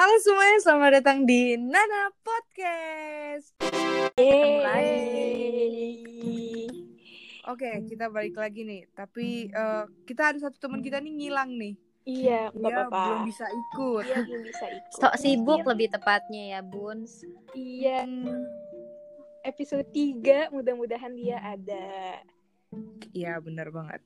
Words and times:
Halo 0.00 0.16
semuanya, 0.24 0.56
selamat 0.64 1.04
datang 1.04 1.28
di 1.28 1.60
Nana 1.60 2.08
Podcast. 2.24 3.52
Yeay. 4.16 4.80
Oke, 7.44 7.84
kita 7.84 8.08
balik 8.08 8.32
lagi 8.40 8.64
nih. 8.64 8.88
Tapi 8.96 9.52
eh, 9.52 9.84
kita 10.08 10.32
ada 10.32 10.40
satu 10.40 10.56
teman 10.56 10.80
kita 10.80 11.04
nih 11.04 11.12
ngilang 11.20 11.52
nih. 11.52 11.76
Iya, 12.08 12.48
nggak 12.48 12.88
apa-apa. 12.88 12.96
belum 12.96 13.28
bisa 13.28 13.44
ikut. 13.44 14.08
Iya, 14.08 14.24
belum 14.24 14.42
bisa 14.48 14.64
ikut. 14.72 14.96
Stok 14.96 15.20
sibuk 15.20 15.60
Mungkin- 15.60 15.68
lebih 15.68 15.92
tepatnya 15.92 16.42
ya, 16.56 16.60
Buns. 16.64 17.20
Iya, 17.52 18.08
episode 19.44 19.84
3 19.92 20.48
mudah-mudahan 20.48 21.12
dia 21.12 21.44
ada. 21.44 22.24
Iya, 23.10 23.42
benar 23.42 23.68
banget. 23.68 23.98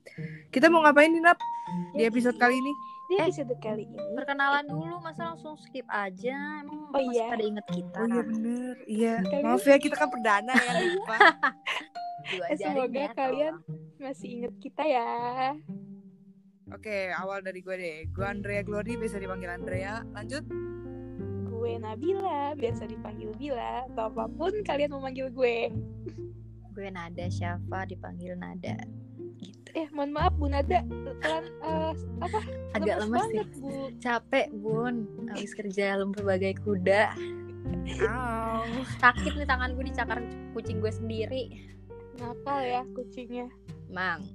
Kita 0.49 0.65
mau 0.67 0.81
ngapain 0.81 1.07
nih, 1.07 1.21
Nap? 1.21 1.37
Di 1.93 2.03
episode 2.03 2.33
kali 2.35 2.57
ini? 2.57 2.73
Di 3.05 3.13
Eh. 3.15 3.29
episode 3.29 3.53
kali 3.59 3.85
ini 3.85 4.01
Perkenalan 4.17 4.65
dulu, 4.65 4.97
masa 4.97 5.29
langsung 5.29 5.53
skip 5.55 5.85
aja? 5.85 6.65
Emang 6.65 6.89
Oh, 6.89 6.97
masih 6.97 7.13
iya. 7.13 7.27
pada 7.29 7.43
inget 7.45 7.65
kita? 7.69 7.99
Oh 8.01 8.07
iya 8.07 8.21
bener. 8.23 8.73
Iya. 8.87 9.13
Maaf 9.45 9.61
ya, 9.63 9.77
kita 9.77 9.95
kan 9.95 10.09
perdana 10.09 10.53
ya, 10.53 10.71
lupa. 10.91 11.15
Dua 12.25 12.45
Eh, 12.49 12.57
semoga 12.57 12.89
ya, 12.99 13.09
kalian- 13.13 13.61
tolong. 13.61 14.01
masih 14.01 14.27
inget 14.35 14.53
kita 14.59 14.83
ya. 14.83 15.09
Oke, 16.67 16.97
awal 17.13 17.39
dari 17.39 17.61
gue 17.61 17.75
deh. 17.75 17.97
Gue 18.09 18.25
Andrea 18.25 18.61
Glory, 18.61 18.97
bisa 18.97 19.15
dipanggil 19.15 19.53
Andrea. 19.53 20.01
Lanjut. 20.11 20.41
Gue 21.45 21.77
Nabila, 21.77 22.53
biasa 22.53 22.89
dipanggil 22.89 23.29
Bila, 23.35 23.85
atau 23.85 24.09
apa 24.09 24.25
pun 24.27 24.49
kalian 24.63 24.89
mau 24.89 24.99
manggil 24.99 25.29
gue. 25.29 25.69
Gue 26.75 26.91
Nada 26.91 27.25
Syafa 27.31 27.87
dipanggil 27.87 28.35
Nada. 28.35 28.75
Gitu. 29.39 29.69
Eh, 29.79 29.87
mohon 29.95 30.11
maaf 30.11 30.35
Bu 30.35 30.51
Nada, 30.51 30.83
pelan 31.23 31.45
eh, 31.63 31.93
apa? 32.19 32.39
Agak 32.75 32.95
lemes 32.99 33.23
sih. 33.31 33.35
banget, 33.39 33.49
Bu. 33.63 33.71
Capek, 34.03 34.47
Bun. 34.59 34.95
Habis 35.31 35.55
kerja 35.55 35.95
lembur 35.95 36.27
bagai 36.27 36.59
kuda. 36.59 37.15
Au. 38.03 38.67
Sakit 38.99 39.39
nih 39.39 39.47
tangan 39.47 39.71
gue 39.79 39.87
dicakar 39.87 40.19
kucing 40.51 40.83
gue 40.83 40.91
sendiri. 40.91 41.43
Ngapal 42.19 42.59
ya 42.67 42.81
kucingnya. 42.91 43.47
Mang. 43.87 44.27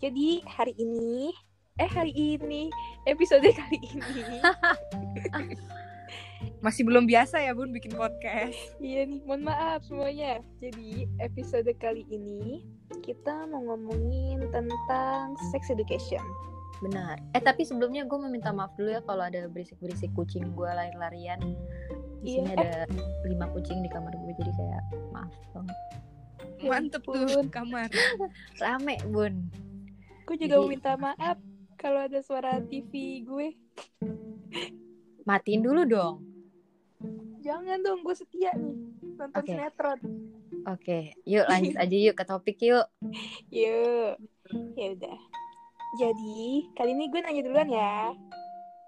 Jadi 0.00 0.40
hari 0.48 0.72
ini, 0.80 1.34
eh 1.76 1.90
hari 1.90 2.14
ini, 2.14 2.72
episode 3.04 3.44
kali 3.50 3.78
ini, 3.82 4.38
Masih 6.58 6.82
belum 6.82 7.06
biasa 7.06 7.38
ya, 7.38 7.54
Bun, 7.54 7.70
bikin 7.70 7.94
podcast. 7.94 8.54
iya 8.84 9.06
nih, 9.06 9.22
mohon 9.22 9.46
maaf 9.46 9.82
semuanya. 9.82 10.38
Jadi 10.58 11.06
episode 11.18 11.70
kali 11.78 12.02
ini 12.08 12.62
kita 13.02 13.46
mau 13.46 13.62
ngomongin 13.64 14.42
tentang 14.50 15.34
sex 15.50 15.68
education. 15.68 16.22
Benar. 16.78 17.18
Eh 17.34 17.42
tapi 17.42 17.66
sebelumnya 17.66 18.06
gue 18.06 18.14
mau 18.14 18.30
minta 18.30 18.54
maaf 18.54 18.70
dulu 18.78 18.90
ya 18.90 19.02
kalau 19.02 19.26
ada 19.26 19.50
berisik-berisik 19.50 20.14
kucing 20.14 20.54
gue 20.54 20.70
lari-larian. 20.70 21.42
Di 22.22 22.34
Iya. 22.34 22.34
sini 22.38 22.50
ada 22.54 22.70
lima 23.26 23.46
kucing 23.50 23.82
di 23.82 23.90
kamar 23.90 24.14
gue 24.14 24.34
jadi 24.36 24.52
kayak 24.54 24.82
maaf 25.10 25.34
banget. 25.50 25.78
Mantep 26.58 27.02
tuh 27.02 27.18
ampun. 27.18 27.46
kamar. 27.50 27.90
Rame, 28.62 28.94
Bun. 29.10 29.50
Gue 30.22 30.36
juga 30.36 30.54
mau 30.54 30.66
Jadi- 30.66 30.72
minta 30.74 30.92
maaf 30.94 31.38
kalau 31.74 32.06
ada 32.06 32.18
suara 32.22 32.62
TV 32.62 33.22
gue. 33.22 33.54
Matiin 35.24 35.60
dulu 35.60 35.82
dong. 35.82 36.24
Jangan 37.48 37.78
dong, 37.80 37.98
gue 38.02 38.12
setia 38.12 38.52
nih 38.52 38.76
nonton 39.16 39.34
Oke. 39.34 39.48
sinetron. 39.48 39.98
Oke, 40.68 40.98
yuk 41.24 41.48
lanjut 41.48 41.74
aja 41.80 41.96
yuk 41.98 42.12
ke 42.12 42.22
topik 42.22 42.58
yuk. 42.60 42.84
Yuk, 43.48 44.12
ya 44.74 44.86
udah. 44.92 45.18
Jadi 45.96 46.68
kali 46.76 46.90
ini 46.92 47.08
gue 47.08 47.18
nanya 47.18 47.40
duluan 47.40 47.66
ya. 47.66 48.12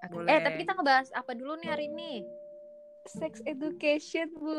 Boleh. 0.07 0.29
Eh, 0.29 0.39
tapi 0.39 0.55
kita 0.61 0.75
ngebahas 0.75 1.09
apa 1.11 1.31
dulu 1.33 1.57
nih 1.57 1.69
hari 1.69 1.85
ini? 1.87 2.21
Sex 3.07 3.41
education 3.43 4.29
bu. 4.35 4.55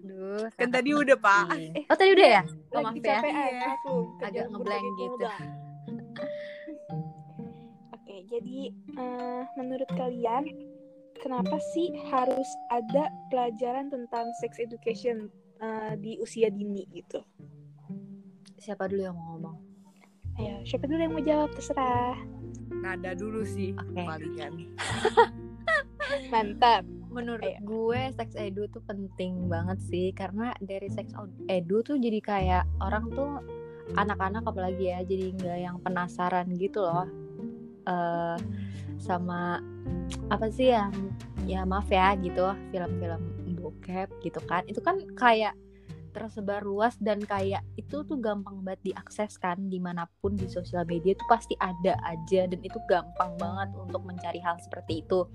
Duh, 0.00 0.46
Kan 0.54 0.70
tadi 0.70 0.90
udah, 0.90 1.16
Pak. 1.16 1.44
penting. 1.50 1.72
Oh, 1.84 1.96
tadi 1.98 2.10
udah 2.14 2.28
ya? 2.30 2.42
Oh, 2.70 2.72
Lagi 2.72 2.84
maaf 2.84 2.94
ya. 2.94 3.00
kecapean, 3.18 3.50
Iya. 3.50 3.70
Agak 4.22 4.44
ngeblank 4.48 4.82
gitu. 4.94 5.02
komodo. 5.10 5.26
Oke, 7.94 8.14
jadi 8.30 8.58
eh, 8.94 9.42
menurut 9.56 9.90
kalian 9.90 10.44
kenapa 11.20 11.56
sih 11.74 11.94
harus 12.10 12.48
ada 12.70 13.10
pelajaran 13.30 13.90
tentang 13.90 14.26
sex 14.40 14.58
education 14.58 15.30
eh, 15.62 15.94
di 15.98 16.18
usia 16.18 16.50
dini 16.50 16.86
gitu? 16.94 17.22
Siapa 18.58 18.88
dulu 18.88 19.02
yang 19.04 19.16
mau 19.16 19.36
ngomong? 19.36 19.56
Ayo, 20.34 20.66
siapa 20.66 20.90
dulu 20.90 20.98
yang 20.98 21.14
mau 21.14 21.22
jawab 21.22 21.50
terserah. 21.54 22.18
Nada 22.82 23.14
dulu 23.14 23.46
sih 23.46 23.70
Oke. 23.76 24.02
palingan. 24.02 24.66
Mantap. 26.32 26.82
Menurut 27.14 27.46
Ayo. 27.46 27.62
gue 27.62 28.00
sex 28.18 28.34
edu 28.34 28.66
tuh 28.74 28.82
penting 28.82 29.46
banget 29.46 29.78
sih 29.86 30.10
karena 30.10 30.50
dari 30.58 30.90
sex 30.90 31.14
edu 31.46 31.86
tuh 31.86 31.94
jadi 31.94 32.18
kayak 32.18 32.64
orang 32.82 33.06
tuh 33.14 33.38
anak-anak 33.94 34.42
apalagi 34.42 34.90
ya 34.90 35.06
jadi 35.06 35.36
nggak 35.38 35.58
yang 35.60 35.76
penasaran 35.78 36.50
gitu 36.56 36.82
loh 36.82 37.06
eh 37.84 38.36
sama 38.98 39.60
apa 40.28 40.46
sih 40.52 40.70
yang 40.72 40.92
ya 41.44 41.64
maaf 41.68 41.88
ya 41.92 42.16
gitu 42.20 42.52
film-film 42.72 43.34
bokep 43.64 44.08
gitu 44.20 44.40
kan. 44.44 44.62
Itu 44.68 44.84
kan 44.84 45.00
kayak 45.16 45.56
tersebar 46.14 46.62
luas 46.62 46.94
dan 47.02 47.18
kayak 47.18 47.66
itu 47.74 48.06
tuh 48.06 48.14
gampang 48.22 48.62
banget 48.62 48.94
diakses 48.94 49.34
kan 49.34 49.58
di 49.66 49.82
mana 49.82 50.06
pun 50.22 50.38
di 50.38 50.46
sosial 50.46 50.86
media 50.86 51.10
tuh 51.18 51.26
pasti 51.26 51.58
ada 51.58 51.98
aja 52.06 52.46
dan 52.46 52.60
itu 52.62 52.78
gampang 52.86 53.34
banget 53.34 53.74
untuk 53.74 54.06
mencari 54.06 54.38
hal 54.38 54.54
seperti 54.62 55.02
itu. 55.02 55.26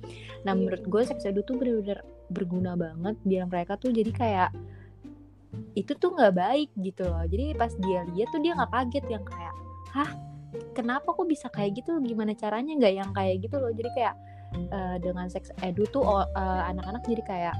Nah 0.47 0.55
Iya. 0.55 0.59
menurut 0.63 0.83
gue 0.87 1.01
sex 1.03 1.27
edu 1.27 1.43
tuh 1.43 1.59
bener-bener 1.59 1.99
berguna 2.31 2.79
banget 2.79 3.19
biar 3.27 3.43
mereka 3.51 3.75
tuh 3.75 3.91
jadi 3.91 4.11
kayak 4.15 4.49
itu 5.75 5.91
tuh 5.99 6.15
nggak 6.15 6.33
baik 6.39 6.69
gitu 6.79 7.03
loh. 7.03 7.27
Jadi 7.27 7.45
pas 7.59 7.75
dia 7.83 8.07
lihat 8.15 8.31
tuh 8.31 8.39
dia 8.39 8.55
nggak 8.55 8.71
kaget 8.71 9.05
yang 9.19 9.23
kayak 9.27 9.55
hah 9.91 10.09
kenapa 10.73 11.13
kok 11.13 11.27
bisa 11.29 11.47
kayak 11.49 11.81
gitu? 11.83 11.97
Gimana 12.01 12.33
caranya? 12.33 12.73
Nggak 12.75 12.93
yang 12.93 13.11
kayak 13.13 13.35
gitu 13.45 13.55
loh. 13.61 13.71
Jadi 13.73 13.89
kayak 13.93 14.15
eh, 14.55 14.97
dengan 15.01 15.27
sex 15.29 15.53
edu 15.61 15.85
tuh 15.89 16.03
eh, 16.25 16.61
anak-anak 16.73 17.03
jadi 17.05 17.23
kayak 17.25 17.55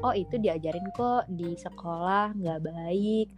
oh 0.00 0.14
itu 0.14 0.38
diajarin 0.38 0.88
kok 0.94 1.28
di 1.28 1.56
sekolah 1.56 2.32
nggak 2.36 2.60
baik. 2.64 3.28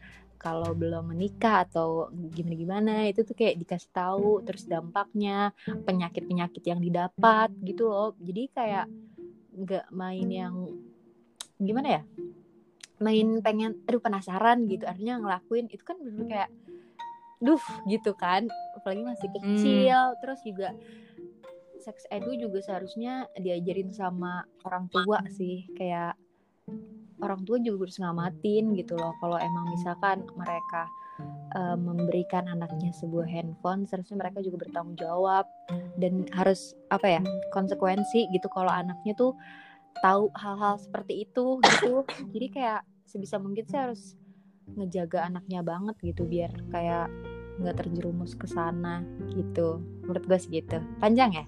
Kalau 0.42 0.74
belum 0.74 1.14
menikah 1.14 1.62
atau 1.70 2.10
gimana 2.34 2.54
gimana 2.58 2.94
itu 3.06 3.22
tuh 3.22 3.34
kayak 3.34 3.62
dikasih 3.62 3.90
tahu. 3.94 4.42
Terus 4.42 4.66
dampaknya 4.66 5.54
penyakit 5.86 6.26
penyakit 6.26 6.62
yang 6.66 6.82
didapat 6.82 7.50
gitu 7.62 7.86
loh. 7.86 8.14
Jadi 8.18 8.50
kayak 8.50 8.86
nggak 9.54 9.86
main 9.94 10.26
yang 10.26 10.54
gimana 11.62 11.88
ya? 11.98 12.02
Main 13.02 13.38
pengen 13.38 13.86
aduh 13.86 14.02
penasaran 14.02 14.66
gitu. 14.66 14.82
Artinya 14.82 15.22
ngelakuin. 15.22 15.70
Itu 15.70 15.86
kan 15.86 16.02
bener 16.02 16.26
kayak 16.26 16.50
duh 17.42 17.62
gitu 17.90 18.14
kan 18.14 18.46
apalagi 18.82 19.06
masih 19.06 19.28
kecil. 19.38 19.98
Terus 20.18 20.40
juga 20.42 20.68
sex 21.82 22.06
edu 22.10 22.34
juga 22.38 22.58
seharusnya 22.62 23.30
diajarin 23.38 23.94
sama 23.94 24.42
orang 24.66 24.90
tua 24.90 25.22
sih. 25.30 25.70
Kayak 25.78 26.18
orang 27.22 27.46
tua 27.46 27.62
juga 27.62 27.86
harus 27.86 27.98
ngamatin 28.02 28.64
gitu 28.74 28.98
loh. 28.98 29.14
Kalau 29.22 29.38
emang 29.38 29.70
misalkan 29.70 30.26
mereka 30.34 30.90
eh, 31.54 31.78
memberikan 31.78 32.50
anaknya 32.50 32.90
sebuah 32.98 33.26
handphone 33.30 33.86
seharusnya 33.86 34.18
mereka 34.18 34.42
juga 34.42 34.66
bertanggung 34.66 34.98
jawab. 34.98 35.46
Dan 35.98 36.26
harus 36.34 36.74
apa 36.90 37.18
ya 37.18 37.22
konsekuensi 37.54 38.30
gitu 38.34 38.50
kalau 38.50 38.70
anaknya 38.70 39.14
tuh 39.14 39.34
tahu 40.02 40.30
hal-hal 40.34 40.78
seperti 40.82 41.26
itu 41.26 41.62
gitu. 41.62 42.02
Jadi 42.34 42.46
kayak 42.50 42.82
sebisa 43.06 43.36
mungkin 43.38 43.66
sih 43.66 43.78
harus 43.78 44.18
ngejaga 44.78 45.28
anaknya 45.28 45.60
banget 45.60 45.98
gitu. 46.02 46.24
Biar 46.24 46.50
kayak 46.70 47.10
nggak 47.62 47.86
terjerumus 47.86 48.34
ke 48.34 48.50
sana 48.50 49.06
gitu. 49.32 49.80
Menurut 50.02 50.24
gue 50.26 50.38
sih 50.38 50.50
gitu. 50.50 50.82
Panjang 50.98 51.30
ya 51.32 51.44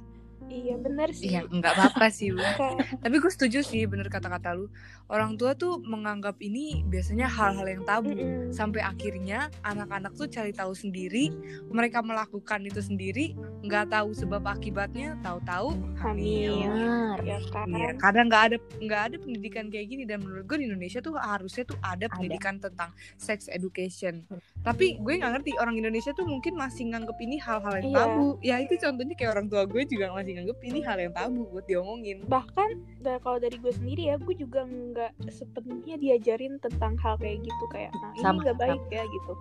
Iya 0.46 0.76
bener 0.76 1.08
sih. 1.10 1.32
Iya, 1.32 1.48
nggak 1.48 1.72
apa-apa 1.74 2.06
sih, 2.12 2.30
Bu. 2.30 2.38
Tapi 3.04 3.16
gue 3.16 3.32
setuju 3.32 3.64
sih 3.64 3.88
bener 3.88 4.06
kata-kata 4.06 4.52
lu. 4.52 4.68
Orang 5.08 5.40
tua 5.40 5.56
tuh 5.56 5.80
menganggap 5.80 6.36
ini 6.40 6.84
biasanya 6.84 7.26
hal-hal 7.28 7.64
yang 7.64 7.82
tabu. 7.82 8.12
Mm-mm. 8.12 8.52
Sampai 8.52 8.84
akhirnya 8.84 9.48
anak-anak 9.64 10.14
tuh 10.14 10.28
cari 10.28 10.52
tahu 10.52 10.76
sendiri, 10.76 11.32
mereka 11.68 12.04
melakukan 12.04 12.60
itu 12.64 12.80
sendiri, 12.80 13.32
nggak 13.64 13.90
tahu 13.92 14.12
sebab 14.12 14.44
akibatnya, 14.44 15.16
tahu-tahu 15.24 15.74
hamil. 16.00 16.54
Hamil. 16.60 16.70
benar 16.70 17.18
Ya 17.24 17.38
kan. 17.50 17.66
Iya, 17.70 17.90
kadang 17.96 18.26
nggak 18.28 18.42
ada 18.52 18.56
nggak 18.82 19.02
ada 19.10 19.16
pendidikan 19.16 19.64
kayak 19.72 19.86
gini 19.88 20.02
dan 20.04 20.20
menurut 20.20 20.44
gue 20.44 20.58
di 20.60 20.66
Indonesia 20.68 21.00
tuh 21.00 21.16
harusnya 21.16 21.64
tuh 21.64 21.78
ada 21.80 22.06
pendidikan 22.10 22.60
tentang 22.60 22.90
sex 23.16 23.46
education. 23.48 24.26
Tapi 24.60 24.98
gue 25.00 25.14
nggak 25.18 25.32
ngerti 25.40 25.50
orang 25.56 25.78
Indonesia 25.78 26.12
tuh 26.12 26.26
mungkin 26.26 26.54
masih 26.54 26.90
nganggep 26.90 27.16
ini 27.20 27.36
hal-hal 27.40 27.74
yang 27.80 27.86
Iya. 27.90 27.96
tabu. 27.96 28.26
Ya 28.40 28.56
itu 28.60 28.74
contohnya 28.76 29.14
kayak 29.14 29.30
orang 29.34 29.46
tua 29.48 29.62
gue 29.64 29.82
juga 29.86 30.12
masih 30.12 30.33
nganggep 30.34 30.58
ini 30.62 30.80
hal 30.80 30.98
yang 30.98 31.12
tabu 31.12 31.46
buat 31.46 31.64
diomongin. 31.64 32.26
bahkan 32.26 32.68
da- 32.98 33.18
kalau 33.18 33.38
dari 33.38 33.56
gue 33.56 33.70
sendiri 33.70 34.08
ya 34.08 34.16
gue 34.16 34.34
juga 34.34 34.62
nggak 34.62 35.12
sepenuhnya 35.28 35.94
diajarin 35.94 36.58
tentang 36.58 36.98
hal 36.98 37.14
kayak 37.16 37.40
gitu 37.40 37.64
kayak 37.68 37.90
nah 37.94 38.10
ini 38.12 38.20
Sama, 38.20 38.40
nggak 38.42 38.58
baik 38.58 38.82
ya 38.88 39.02
gitu. 39.04 39.32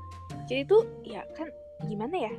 Jadi 0.44 0.62
tuh 0.63 0.81
ya 1.01 1.22
kan 1.34 1.48
gimana 1.84 2.16
ya 2.22 2.34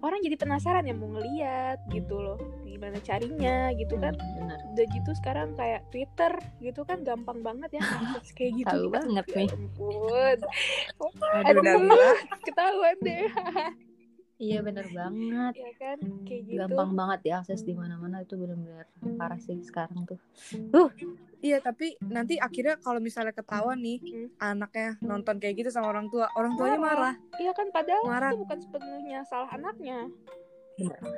orang 0.00 0.20
jadi 0.20 0.36
penasaran 0.36 0.84
ya 0.84 0.92
mau 0.92 1.08
ngeliat 1.08 1.80
gitu 1.88 2.20
loh 2.20 2.36
gimana 2.62 3.00
carinya 3.00 3.72
gitu 3.72 3.96
kan. 3.96 4.12
Benar. 4.12 4.58
Udah 4.74 4.86
gitu 4.90 5.10
sekarang 5.16 5.54
kayak 5.54 5.80
Twitter 5.88 6.32
gitu 6.60 6.84
kan 6.84 7.00
gampang 7.00 7.40
banget 7.40 7.72
ya 7.72 7.80
akses 7.80 8.34
kayak 8.34 8.52
gitu. 8.58 8.68
Tahu 8.68 8.86
banget 8.92 9.24
ya 9.24 9.36
nih. 9.38 9.48
ampun. 9.48 10.38
Aduh, 11.40 11.62
Aduh, 11.64 12.16
ketahuan 12.42 12.96
deh 13.00 13.24
iya 14.36 14.58
benar 14.60 14.86
banget 14.88 15.54
ya 15.54 15.72
kan 15.76 15.98
kayak 16.24 16.42
gitu 16.44 16.58
gampang 16.58 16.90
banget 16.92 17.18
diakses 17.22 17.60
di 17.60 17.72
mana-mana 17.72 18.20
itu 18.20 18.34
benar-benar 18.34 18.86
parah 19.14 19.38
sih 19.38 19.58
sekarang 19.60 20.04
tuh 20.04 20.18
Iya 21.38 21.60
tapi 21.60 21.92
nanti 22.00 22.40
akhirnya 22.40 22.80
kalau 22.80 22.96
misalnya 22.98 23.28
ketahuan 23.30 23.76
nih 23.76 24.00
Hmm. 24.00 24.28
anaknya 24.40 24.96
nonton 24.98 25.36
kayak 25.36 25.60
gitu 25.60 25.68
sama 25.68 25.92
orang 25.92 26.08
tua, 26.08 26.24
orang 26.32 26.56
tuanya 26.56 26.80
marah. 26.80 27.14
Iya 27.36 27.52
kan 27.52 27.68
padahal 27.68 28.00
Marah. 28.02 28.32
itu 28.32 28.40
bukan 28.40 28.58
sepenuhnya 28.58 29.18
salah 29.28 29.52
anaknya 29.52 30.08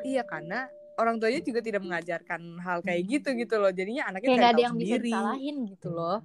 Iya 0.03 0.27
karena 0.27 0.67
orang 0.97 1.17
tuanya 1.17 1.39
juga 1.41 1.63
tidak 1.63 1.79
mengajarkan 1.81 2.59
hal 2.59 2.83
kayak 2.83 3.07
gitu 3.07 3.29
gitu 3.33 3.55
loh. 3.55 3.71
Jadinya 3.71 4.11
anaknya 4.11 4.27
kayak 4.27 4.35
kayak 4.35 4.43
nggak 4.43 4.51
ada 4.51 4.65
yang 4.67 4.75
bisa 4.75 4.87
sendiri. 4.91 5.07
disalahin 5.07 5.57
gitu 5.71 5.89
loh. 5.91 6.19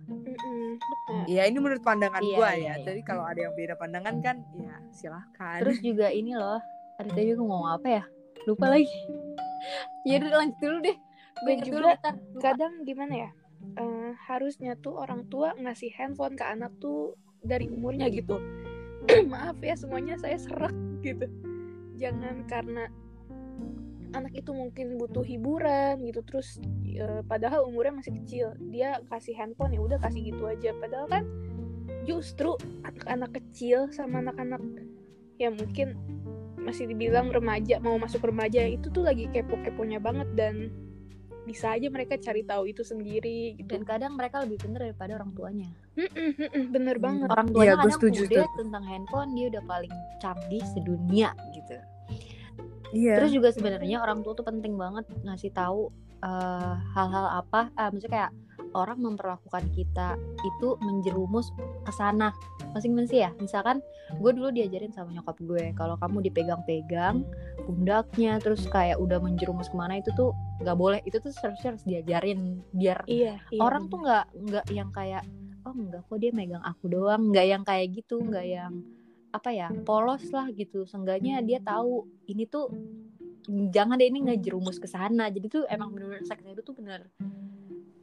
Iya 1.27 1.43
ini 1.45 1.57
menurut 1.59 1.83
pandangan 1.83 2.21
Iya, 2.21 2.35
gua 2.35 2.49
iya, 2.49 2.57
ya. 2.57 2.73
iya. 2.73 2.73
Jadi 2.83 3.01
kalau 3.03 3.23
ada 3.23 3.37
yang 3.39 3.53
beda 3.53 3.75
pandangan 3.75 4.15
kan, 4.17 4.35
ya 4.57 4.75
silahkan. 4.89 5.59
terus 5.61 5.77
juga 5.77 6.09
ini 6.09 6.33
loh 6.33 6.57
ada 7.01 7.09
tadi 7.11 7.33
gue 7.33 7.41
ngomong 7.41 7.81
apa 7.81 7.87
ya? 7.89 8.03
Lupa 8.45 8.69
lagi. 8.69 8.89
Ya 10.05 10.17
udah 10.21 10.41
lanjut 10.45 10.57
dulu 10.61 10.77
deh. 10.85 10.97
Gue 11.41 11.53
juga 11.61 11.69
dulu 11.73 11.87
kadang 12.41 12.73
gimana 12.85 13.13
ya 13.27 13.29
eh, 13.77 14.11
harusnya 14.27 14.77
tuh 14.79 14.97
orang 14.97 15.25
tua 15.29 15.53
ngasih 15.57 15.93
handphone 15.95 16.35
ke 16.37 16.45
anak 16.45 16.73
tuh 16.81 17.15
dari 17.41 17.69
umurnya 17.69 18.09
gitu. 18.09 18.37
Maaf 19.31 19.57
ya 19.61 19.73
semuanya 19.77 20.17
saya 20.17 20.37
serak 20.37 20.73
gitu. 21.01 21.25
Jangan 21.97 22.45
karena 22.49 22.89
anak 24.11 24.35
itu 24.35 24.51
mungkin 24.51 24.99
butuh 24.99 25.23
hiburan 25.23 26.03
gitu 26.03 26.19
terus 26.27 26.59
eh, 26.85 27.21
padahal 27.25 27.65
umurnya 27.69 28.01
masih 28.01 28.13
kecil. 28.23 28.47
Dia 28.69 29.01
kasih 29.09 29.37
handphone 29.37 29.77
ya 29.77 29.81
udah 29.81 29.97
kasih 30.01 30.33
gitu 30.33 30.45
aja. 30.49 30.73
Padahal 30.77 31.07
kan 31.09 31.23
justru 32.05 32.57
anak-anak 32.81 33.29
kecil 33.37 33.85
sama 33.93 34.25
anak-anak 34.25 34.61
ya 35.37 35.49
mungkin 35.53 35.97
masih 36.61 36.85
dibilang 36.85 37.33
remaja 37.33 37.81
mau 37.81 37.97
masuk 37.97 38.21
remaja 38.23 38.61
itu 38.63 38.87
tuh 38.89 39.01
lagi 39.01 39.25
kepo-keponya 39.29 39.97
banget 39.97 40.29
dan 40.37 40.69
bisa 41.41 41.73
aja 41.73 41.89
mereka 41.89 42.21
cari 42.21 42.45
tahu 42.45 42.69
itu 42.69 42.85
sendiri 42.85 43.57
gitu. 43.57 43.65
dan 43.65 43.81
kadang 43.81 44.13
mereka 44.13 44.45
lebih 44.45 44.61
pintar 44.61 44.85
daripada 44.85 45.17
orang 45.17 45.33
tuanya 45.33 45.69
bener 46.69 47.01
banget. 47.01 47.27
orang 47.27 47.49
Iya, 47.49 47.53
tuanya 47.57 47.73
gue 47.73 47.81
kadang 47.81 47.95
setuju 47.97 48.21
udah 48.21 48.45
tuh. 48.45 48.57
tentang 48.61 48.83
handphone 48.85 49.29
dia 49.33 49.45
udah 49.49 49.63
paling 49.65 49.93
canggih 50.21 50.63
sedunia 50.69 51.29
gitu 51.51 51.75
Iya. 52.91 53.13
terus 53.17 53.31
juga 53.33 53.49
sebenarnya 53.49 53.97
orang 54.03 54.21
tua 54.21 54.37
tuh 54.37 54.45
penting 54.45 54.77
banget 54.77 55.07
ngasih 55.25 55.49
tahu 55.49 55.89
eh, 56.21 56.73
hal-hal 56.93 57.25
apa 57.41 57.73
ah 57.73 57.89
maksudnya 57.89 58.13
kayak 58.13 58.31
orang 58.73 59.03
memperlakukan 59.03 59.67
kita 59.75 60.15
itu 60.43 60.79
menjerumus 60.79 61.51
ke 61.83 61.91
sana. 61.93 62.31
Masing-masing 62.71 63.27
ya. 63.27 63.31
Misalkan 63.39 63.83
gue 64.15 64.31
dulu 64.31 64.51
diajarin 64.51 64.95
sama 64.95 65.11
nyokap 65.11 65.37
gue 65.43 65.75
kalau 65.75 65.99
kamu 65.99 66.31
dipegang-pegang 66.31 67.27
pundaknya 67.67 68.39
terus 68.39 68.63
kayak 68.67 68.97
udah 68.99 69.19
menjerumus 69.19 69.67
ke 69.67 69.75
mana 69.75 69.99
itu 69.99 70.09
tuh 70.15 70.31
nggak 70.63 70.77
boleh. 70.77 70.99
Itu 71.03 71.19
tuh 71.19 71.35
seharusnya 71.35 71.75
harus 71.75 71.83
diajarin 71.83 72.63
biar 72.71 73.03
Iya, 73.07 73.39
iya 73.51 73.59
orang 73.59 73.91
tuh 73.91 73.99
bener. 73.99 74.07
nggak 74.07 74.25
nggak 74.47 74.65
yang 74.71 74.89
kayak 74.95 75.23
oh 75.61 75.73
enggak 75.77 76.01
kok 76.07 76.17
dia 76.19 76.31
megang 76.31 76.63
aku 76.63 76.85
doang. 76.87 77.21
Nggak 77.31 77.45
yang 77.47 77.63
kayak 77.67 77.87
gitu 77.91 78.15
nggak 78.23 78.45
yang 78.47 78.73
apa 79.31 79.49
ya 79.51 79.67
polos 79.83 80.23
lah 80.31 80.47
gitu. 80.55 80.87
Seenggaknya 80.87 81.43
dia 81.43 81.59
tahu 81.59 82.07
ini 82.31 82.47
tuh 82.47 82.71
jangan 83.47 83.99
deh 83.99 84.07
ini 84.07 84.31
ngejerumus 84.31 84.79
ke 84.79 84.87
sana. 84.87 85.27
Jadi 85.27 85.47
tuh 85.51 85.63
emang 85.67 85.91
bener-bener 85.91 86.23
seks 86.23 86.39
itu 86.47 86.63
tuh 86.63 86.75
bener 86.75 87.11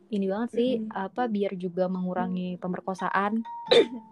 ini 0.08 0.26
banget 0.26 0.50
sih 0.52 0.70
apa 0.88 1.26
biar 1.26 1.52
juga 1.54 1.86
mengurangi 1.86 2.56
pemerkosaan 2.56 3.44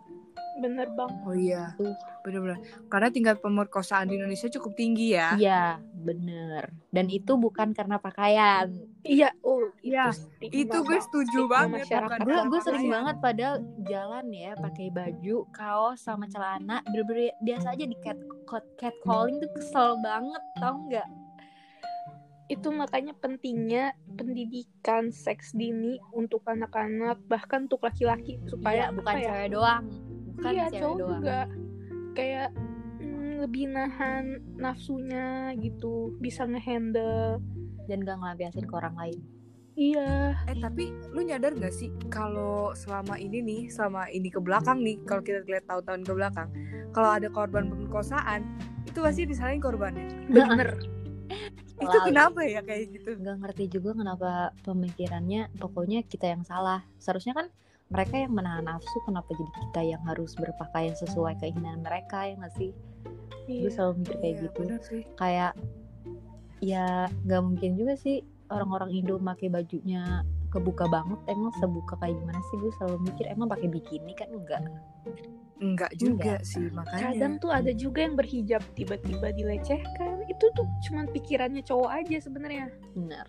bener 0.57 0.89
bang. 0.89 1.13
Oh 1.21 1.37
iya. 1.37 1.77
Tuh. 1.77 1.93
Bener-bener. 2.25 2.57
Karena 2.89 3.13
tingkat 3.13 3.39
pemerkosaan 3.39 4.09
di 4.09 4.17
Indonesia 4.17 4.49
cukup 4.49 4.73
tinggi 4.73 5.13
ya. 5.13 5.37
iya 5.37 5.65
bener 5.93 6.71
dan 6.89 7.07
itu 7.07 7.35
bukan 7.35 7.75
karena 7.75 7.99
pakaian 7.99 8.71
Iya, 9.03 9.35
oh 9.41 9.69
Iya, 9.81 10.11
stigma, 10.11 10.55
Itu 10.57 10.79
gue 10.81 10.97
Bang. 10.97 11.03
setuju 11.03 11.39
Stigma 11.41 11.53
banget. 11.53 11.83
masyarakat. 11.83 12.19
bukan 12.21 12.31
gue 12.39 12.49
gue 12.49 12.61
sering 12.63 12.79
pakaian. 12.81 12.95
banget 12.97 13.17
padahal 13.21 13.57
jalan 13.85 14.27
ya 14.31 14.53
pakai 14.57 14.87
baju 14.89 15.37
kaos 15.51 15.99
sama 16.01 16.25
celana 16.27 16.81
bener-bener 16.87 17.37
biasa 17.39 17.67
aja 17.71 17.85
di 17.85 17.97
cat 18.01 18.19
cat 18.77 18.95
calling 19.03 19.37
tuh 19.37 19.51
kesel 19.53 19.99
banget 20.01 20.41
tau 20.57 20.75
nggak 20.81 21.09
Itu 22.67 22.75
makanya 22.75 23.15
pentingnya 23.15 23.95
pendidikan 24.19 25.15
seks 25.15 25.55
dini 25.55 26.03
untuk 26.11 26.43
anak-anak 26.51 27.23
bahkan 27.31 27.71
untuk 27.71 27.87
laki-laki 27.87 28.43
supaya 28.51 28.91
Iya, 28.91 28.97
bukan 28.99 29.15
ya, 29.15 29.27
cewek 29.31 29.49
doang. 29.55 29.85
Bukan 30.35 30.51
iya 30.51 30.67
cewek 30.67 30.81
cowok 30.83 30.99
doang. 30.99 31.11
juga. 31.15 31.39
Kayak 32.19 32.49
mm, 32.99 33.33
lebih 33.47 33.65
nahan 33.71 34.25
nafsunya 34.59 35.55
gitu 35.63 36.11
bisa 36.19 36.43
ngehandle. 36.43 37.39
Dan 37.87 38.03
gak 38.03 38.19
ngelampiasin 38.19 38.67
ke 38.67 38.75
orang 38.75 38.99
lain. 38.99 39.19
Iya. 39.79 40.35
Eh 40.51 40.59
tapi 40.59 40.91
lu 41.15 41.23
nyadar 41.23 41.55
gak 41.55 41.71
sih 41.71 41.95
kalau 42.11 42.75
selama 42.75 43.15
ini 43.15 43.47
nih, 43.47 43.63
selama 43.71 44.11
ini 44.11 44.27
ke 44.27 44.43
belakang 44.43 44.83
nih, 44.83 44.99
kalau 45.07 45.23
kita 45.23 45.47
lihat 45.47 45.71
tahun-tahun 45.71 46.03
ke 46.03 46.13
belakang, 46.19 46.49
kalau 46.91 47.15
ada 47.15 47.31
korban 47.31 47.71
pemerkosaan, 47.71 48.43
itu 48.91 48.99
pasti 48.99 49.23
disalahin 49.23 49.63
korbannya. 49.63 50.11
bener 50.27 50.75
Itu 51.77 51.99
kenapa 52.09 52.41
ya 52.45 52.65
kayak 52.65 52.85
gitu? 52.89 53.11
nggak 53.21 53.37
ngerti 53.45 53.65
juga 53.69 53.91
kenapa 53.93 54.31
pemikirannya 54.65 55.53
pokoknya 55.61 56.05
kita 56.09 56.33
yang 56.33 56.43
salah 56.43 56.81
seharusnya 56.97 57.37
kan 57.37 57.47
mereka 57.87 58.19
yang 58.19 58.33
menahan 58.35 58.67
nafsu 58.67 58.99
kenapa 59.07 59.31
jadi 59.31 59.53
kita 59.63 59.81
yang 59.85 60.03
harus 60.09 60.35
berpakaian 60.35 60.97
sesuai 60.99 61.39
keinginan 61.39 61.85
mereka 61.87 62.27
ya 62.27 62.35
nggak 62.35 62.55
sih 62.59 62.73
gue 63.47 63.71
iya. 63.71 63.71
selalu 63.71 64.03
mikir 64.03 64.17
kayak 64.19 64.35
Iya, 64.35 64.43
gitu 64.43 64.63
kayak 65.15 65.53
ya 66.59 66.87
nggak 67.23 67.43
mungkin 67.47 67.71
juga 67.79 67.95
sih 67.95 68.27
orang-orang 68.51 68.91
Indo 68.91 69.21
pakai 69.23 69.49
bajunya 69.51 70.27
kebuka 70.57 70.89
banget 70.89 71.21
emang 71.29 71.53
sebuka 71.61 72.01
kayak 72.01 72.17
gimana 72.17 72.41
sih? 72.49 72.57
Gue 72.57 72.73
selalu 72.81 72.97
mikir 73.13 73.25
emang 73.29 73.53
pakai 73.53 73.69
bikini 73.69 74.13
kan 74.17 74.29
enggak? 74.33 74.65
Enggak 75.57 75.93
juga 75.97 76.37
sih, 76.45 76.69
makanya. 76.69 77.17
kadang 77.17 77.35
tuh 77.41 77.49
ada 77.53 77.73
juga 77.73 78.05
yang 78.05 78.17
berhijab 78.17 78.61
tiba-tiba 78.77 79.33
dilecehkan. 79.33 80.25
Itu 80.29 80.53
tuh 80.53 80.69
cuman 80.89 81.09
pikirannya 81.13 81.65
cowok 81.65 81.91
aja 81.93 82.17
sebenarnya. 82.21 82.69
Benar. 82.93 83.27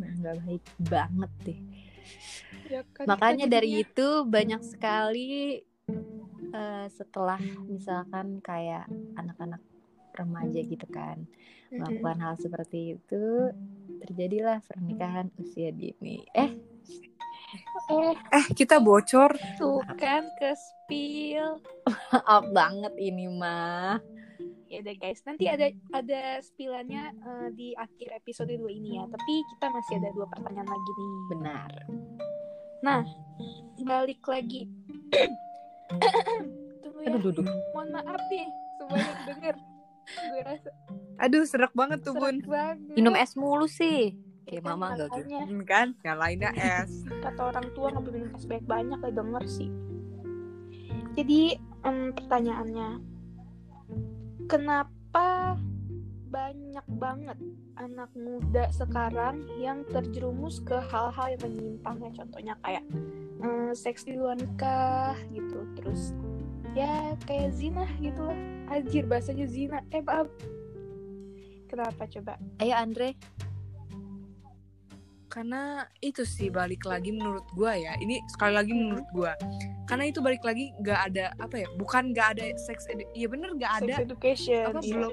Nah, 0.00 0.10
nggak 0.24 0.36
baik 0.44 0.64
banget 0.88 1.32
deh. 1.44 1.60
Ya 2.68 2.80
kan 2.92 3.04
makanya 3.08 3.44
kita 3.48 3.54
dari 3.60 3.70
itu 3.80 4.08
banyak 4.24 4.62
sekali 4.64 5.64
eh, 6.52 6.86
setelah 6.92 7.40
misalkan 7.68 8.40
kayak 8.44 8.88
anak-anak 9.16 9.60
remaja 10.16 10.60
gitu 10.64 10.86
kan. 10.88 11.28
Melakukan 11.70 12.18
hal 12.18 12.34
seperti 12.36 12.96
itu 12.96 13.24
terjadilah 14.00 14.62
pernikahan 14.64 15.28
usia 15.36 15.70
dini. 15.70 16.24
Eh 16.32 16.50
eh 17.88 18.12
Eh, 18.12 18.46
kita 18.52 18.76
bocor. 18.78 19.32
tuh 19.56 19.80
kan 19.96 20.28
ke 20.36 20.52
spill 20.52 21.56
maaf 22.12 22.44
banget 22.52 22.92
ini 23.00 23.24
mah. 23.32 23.96
Ya 24.68 24.84
udah 24.84 24.94
guys. 25.00 25.24
Nanti 25.24 25.48
ada 25.48 25.72
ada 25.96 26.44
spillannya 26.44 27.16
eh, 27.16 27.48
di 27.56 27.72
akhir 27.72 28.20
episode 28.20 28.52
2 28.52 28.68
ini 28.68 29.00
ya. 29.00 29.08
Tapi 29.08 29.34
kita 29.56 29.66
masih 29.72 29.94
ada 29.96 30.12
dua 30.12 30.26
pertanyaan 30.28 30.68
lagi 30.68 30.90
nih. 30.92 31.12
Benar. 31.32 31.70
Balik 33.80 34.20
lagi. 34.28 34.68
Tunggu 36.84 36.98
ya 37.00 37.08
aduh 37.08 37.32
duduh 37.32 37.46
mohon 37.72 37.88
maaf 37.88 38.20
nih 38.28 38.44
semua 38.76 38.98
yang 39.00 39.20
denger 39.24 39.54
gue 40.16 40.42
rasa 40.44 40.70
Aduh, 41.18 41.42
serak 41.42 41.74
banget 41.74 42.06
tuh, 42.06 42.14
Bun. 42.14 42.38
banget. 42.46 42.78
Minum 42.94 43.18
es 43.18 43.34
mulu 43.34 43.66
sih. 43.66 44.14
Kayak 44.46 44.62
Kan 44.64 44.70
mama 44.78 44.86
gak 44.96 45.10
gitu. 45.18 45.20
Hmm, 45.44 45.62
kan? 45.66 45.86
Yang 46.06 46.18
lainnya 46.22 46.50
es. 46.56 46.90
kata 47.20 47.40
orang 47.52 47.66
tua 47.74 47.86
nggak 47.92 48.04
boleh 48.06 48.18
minum 48.22 48.32
es 48.38 48.46
banyak 48.46 48.64
banyak 48.64 48.98
lah 49.02 49.12
denger 49.12 49.44
sih. 49.44 49.68
Jadi 51.18 51.40
pertanyaannya. 52.14 52.88
Kenapa 54.48 55.58
banyak 56.28 56.86
banget 56.96 57.38
anak 57.76 58.10
muda 58.16 58.64
sekarang 58.72 59.44
yang 59.60 59.84
terjerumus 59.90 60.62
ke 60.64 60.78
hal-hal 60.88 61.34
yang 61.34 61.42
menyimpang 61.44 61.96
ya? 62.00 62.10
Contohnya 62.22 62.54
kayak 62.64 62.84
em, 63.42 63.74
seks 63.74 64.06
di 64.06 64.16
luar 64.16 64.38
nikah 64.38 65.18
gitu. 65.34 65.66
Terus 65.76 66.14
ya 66.76 67.16
kayak 67.24 67.54
zina 67.56 67.84
gitu 68.02 68.20
lah. 68.24 68.38
Anjir 68.68 69.04
bahasanya 69.08 69.46
zina. 69.48 69.78
Eh 69.92 70.02
maaf. 70.04 70.28
Kenapa 71.68 72.08
coba? 72.08 72.40
Ayo 72.60 72.74
Andre 72.76 73.12
karena 75.28 75.84
itu 76.00 76.24
sih 76.24 76.48
balik 76.48 76.88
lagi 76.88 77.12
menurut 77.12 77.44
gua 77.52 77.76
ya. 77.76 77.92
Ini 78.00 78.24
sekali 78.32 78.52
lagi 78.56 78.72
Hmm. 78.72 78.80
menurut 78.88 79.08
gua. 79.12 79.32
Karena 79.84 80.04
itu 80.08 80.20
balik 80.24 80.42
lagi 80.44 80.72
nggak 80.80 81.00
ada 81.12 81.32
apa 81.40 81.64
ya 81.64 81.68
bukan 81.76 82.12
nggak 82.12 82.28
ada 82.36 82.44
sex 82.60 82.88
ya 83.16 83.28
bener 83.28 83.56
nggak 83.56 83.72
ada 83.84 83.94
sex 83.96 84.04
education 84.04 84.62
apa 84.68 84.80
iya. 84.84 84.92
belum 84.92 85.12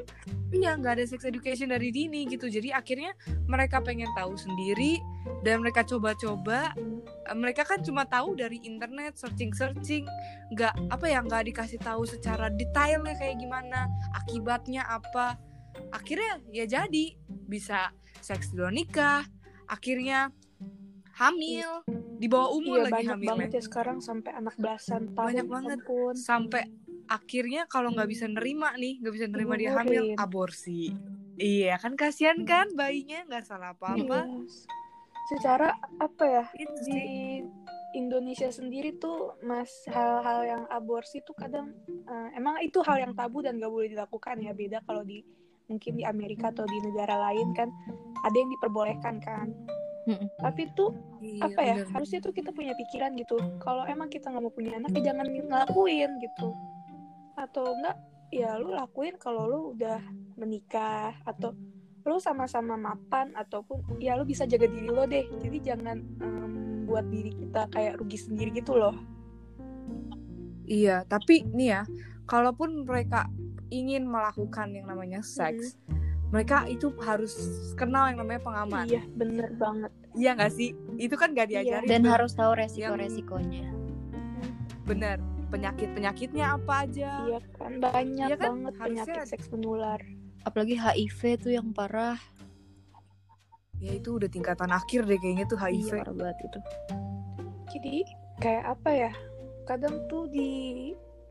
iya 0.51 0.71
nggak 0.75 0.93
ada 0.99 1.05
sex 1.07 1.21
education 1.27 1.67
dari 1.71 1.91
dini 1.91 2.27
gitu. 2.27 2.47
Jadi 2.47 2.71
akhirnya 2.71 3.11
mereka 3.47 3.83
pengen 3.83 4.09
tahu 4.15 4.35
sendiri 4.39 4.99
dan 5.43 5.61
mereka 5.63 5.83
coba-coba. 5.83 6.71
Mereka 7.35 7.67
kan 7.67 7.83
cuma 7.83 8.07
tahu 8.07 8.39
dari 8.39 8.59
internet 8.63 9.19
searching 9.19 9.51
searching 9.51 10.07
nggak 10.55 10.73
apa 10.91 11.05
ya 11.07 11.19
nggak 11.23 11.51
dikasih 11.51 11.79
tahu 11.83 12.07
secara 12.07 12.47
detailnya 12.51 13.15
kayak 13.19 13.39
gimana 13.39 13.91
akibatnya 14.15 14.87
apa. 14.87 15.35
Akhirnya 15.91 16.39
ya 16.55 16.63
jadi 16.63 17.19
bisa 17.45 17.91
seks 18.23 18.51
di 18.51 18.57
luar 18.57 18.73
nikah 18.73 19.34
akhirnya 19.67 20.29
hamil 21.15 21.83
di 22.15 22.27
bawah 22.27 22.51
umur 22.53 22.77
iya 22.79 22.83
lagi 22.85 22.93
banyak 22.95 23.11
hamilnya 23.15 23.31
banget 23.31 23.49
ya 23.53 23.63
sekarang 23.63 23.97
sampai 23.99 24.31
anak 24.33 24.55
belasan 24.55 25.11
tahun 25.11 25.27
Banyak 25.31 25.47
banget. 25.47 25.79
ampun. 25.83 26.13
sampai 26.15 26.61
akhirnya 27.05 27.61
kalau 27.65 27.91
nggak 27.91 28.09
bisa 28.09 28.25
nerima 28.25 28.73
nih 28.75 28.99
nggak 28.99 29.13
bisa 29.13 29.25
nerima 29.29 29.53
dia 29.55 29.71
Gugurin. 29.71 29.79
hamil 29.79 30.03
aborsi 30.17 30.81
iya 31.35 31.75
kan 31.77 31.93
kasihan 31.93 32.41
kan 32.43 32.71
bayinya 32.73 33.23
nggak 33.27 33.43
salah 33.43 33.71
apa-apa 33.71 34.25
Iya. 34.25 34.41
secara 35.27 35.69
apa 35.97 36.23
ya 36.23 36.43
itu 36.55 36.75
di 36.83 36.99
Indonesia 37.93 38.51
sendiri 38.51 38.99
tuh 38.99 39.39
mas 39.39 39.71
hal-hal 39.87 40.39
yang 40.43 40.63
aborsi 40.67 41.23
tuh 41.23 41.31
kadang 41.33 41.71
eh, 41.87 42.29
emang 42.35 42.59
itu 42.59 42.83
hal 42.83 42.99
yang 42.99 43.13
tabu 43.13 43.39
dan 43.39 43.55
gak 43.55 43.71
boleh 43.71 43.87
dilakukan 43.87 44.35
ya 44.37 44.51
beda 44.51 44.83
kalau 44.83 44.99
di 45.01 45.23
mungkin 45.65 45.97
di 45.97 46.03
Amerika 46.05 46.49
atau 46.53 46.65
di 46.65 46.77
negara 46.83 47.17
lain 47.29 47.53
kan 47.57 47.69
ada 48.21 48.35
yang 48.35 48.49
diperbolehkan 48.53 49.17
kan. 49.21 49.49
Mm-mm. 50.05 50.29
tapi 50.37 50.69
tuh 50.77 50.93
Iya, 51.17 51.49
apa 51.49 51.61
ya 51.65 51.75
bener. 51.81 51.89
harusnya 51.97 52.21
tuh 52.21 52.29
kita 52.29 52.53
punya 52.53 52.77
pikiran 52.77 53.17
gitu. 53.17 53.41
Kalau 53.57 53.89
emang 53.89 54.05
kita 54.13 54.29
nggak 54.29 54.43
mau 54.45 54.53
punya 54.53 54.77
anak 54.77 54.93
ya 54.93 55.09
jangan 55.09 55.25
ngelakuin 55.25 56.21
gitu. 56.21 56.53
Atau 57.33 57.73
enggak 57.73 57.97
ya 58.29 58.53
lu 58.61 58.69
lakuin 58.69 59.17
kalau 59.17 59.49
lu 59.49 59.59
udah 59.73 59.97
menikah 60.37 61.17
atau 61.25 61.57
lu 62.05 62.21
sama-sama 62.21 62.77
mapan 62.77 63.33
ataupun 63.33 63.97
ya 63.97 64.13
lu 64.13 64.29
bisa 64.29 64.45
jaga 64.45 64.69
diri 64.69 64.85
lo 64.93 65.09
deh. 65.09 65.25
Jadi 65.41 65.57
jangan 65.65 65.97
em, 66.21 66.85
buat 66.85 67.09
diri 67.09 67.33
kita 67.33 67.65
kayak 67.73 67.97
rugi 67.97 68.21
sendiri 68.21 68.53
gitu 68.53 68.77
loh. 68.77 68.93
Iya, 70.65 71.01
tapi 71.05 71.45
nih 71.49 71.69
ya, 71.69 71.81
kalaupun 72.25 72.85
mereka 72.85 73.25
ingin 73.67 74.05
melakukan 74.05 74.69
yang 74.69 74.85
namanya 74.85 75.19
seks, 75.19 75.77
mereka 76.27 76.65
itu 76.65 76.89
harus 76.99 77.33
kenal 77.73 78.05
yang 78.05 78.19
namanya 78.19 78.41
pengaman. 78.41 78.85
iya 78.85 79.01
bener 79.11 79.49
banget 79.53 79.91
Iya 80.13 80.31
nggak 80.33 80.53
sih? 80.53 80.71
Itu 80.95 81.15
kan 81.15 81.31
gak 81.31 81.47
Iya. 81.47 81.59
diajarin. 81.81 81.87
dan 81.87 82.01
tuh. 82.01 82.11
harus 82.11 82.31
tahu 82.33 82.51
resiko-resikonya 82.55 83.67
bener 84.83 85.17
penyakit-penyakitnya 85.47 86.45
apa 86.53 86.85
aja. 86.85 87.09
iya 87.25 87.39
kan 87.53 87.71
banyak 87.79 88.27
Iya 88.27 88.37
kan, 88.37 88.49
banget 88.53 88.73
harusnya- 88.75 89.05
penyakit 89.05 89.27
seks 89.27 89.47
menular 89.49 89.99
apalagi 90.41 90.75
HIV 90.75 91.19
tuh 91.39 91.51
yang 91.51 91.69
parah 91.71 92.17
Ya 93.75 93.91
itu 93.91 94.15
udah 94.15 94.25
tingkatan 94.25 94.71
akhir 94.71 95.03
deh 95.03 95.19
kayaknya 95.19 95.45
tuh 95.45 95.59
HIV. 95.59 95.83
Iya, 95.85 95.99
parah 95.99 96.15
banget 96.15 96.37
itu 96.41 96.59
jadi 97.69 97.95
kayak 98.37 98.65
apa 98.71 98.89
ya 98.89 99.11
kadang 99.65 99.95
tuh 100.05 100.29
di 100.29 100.49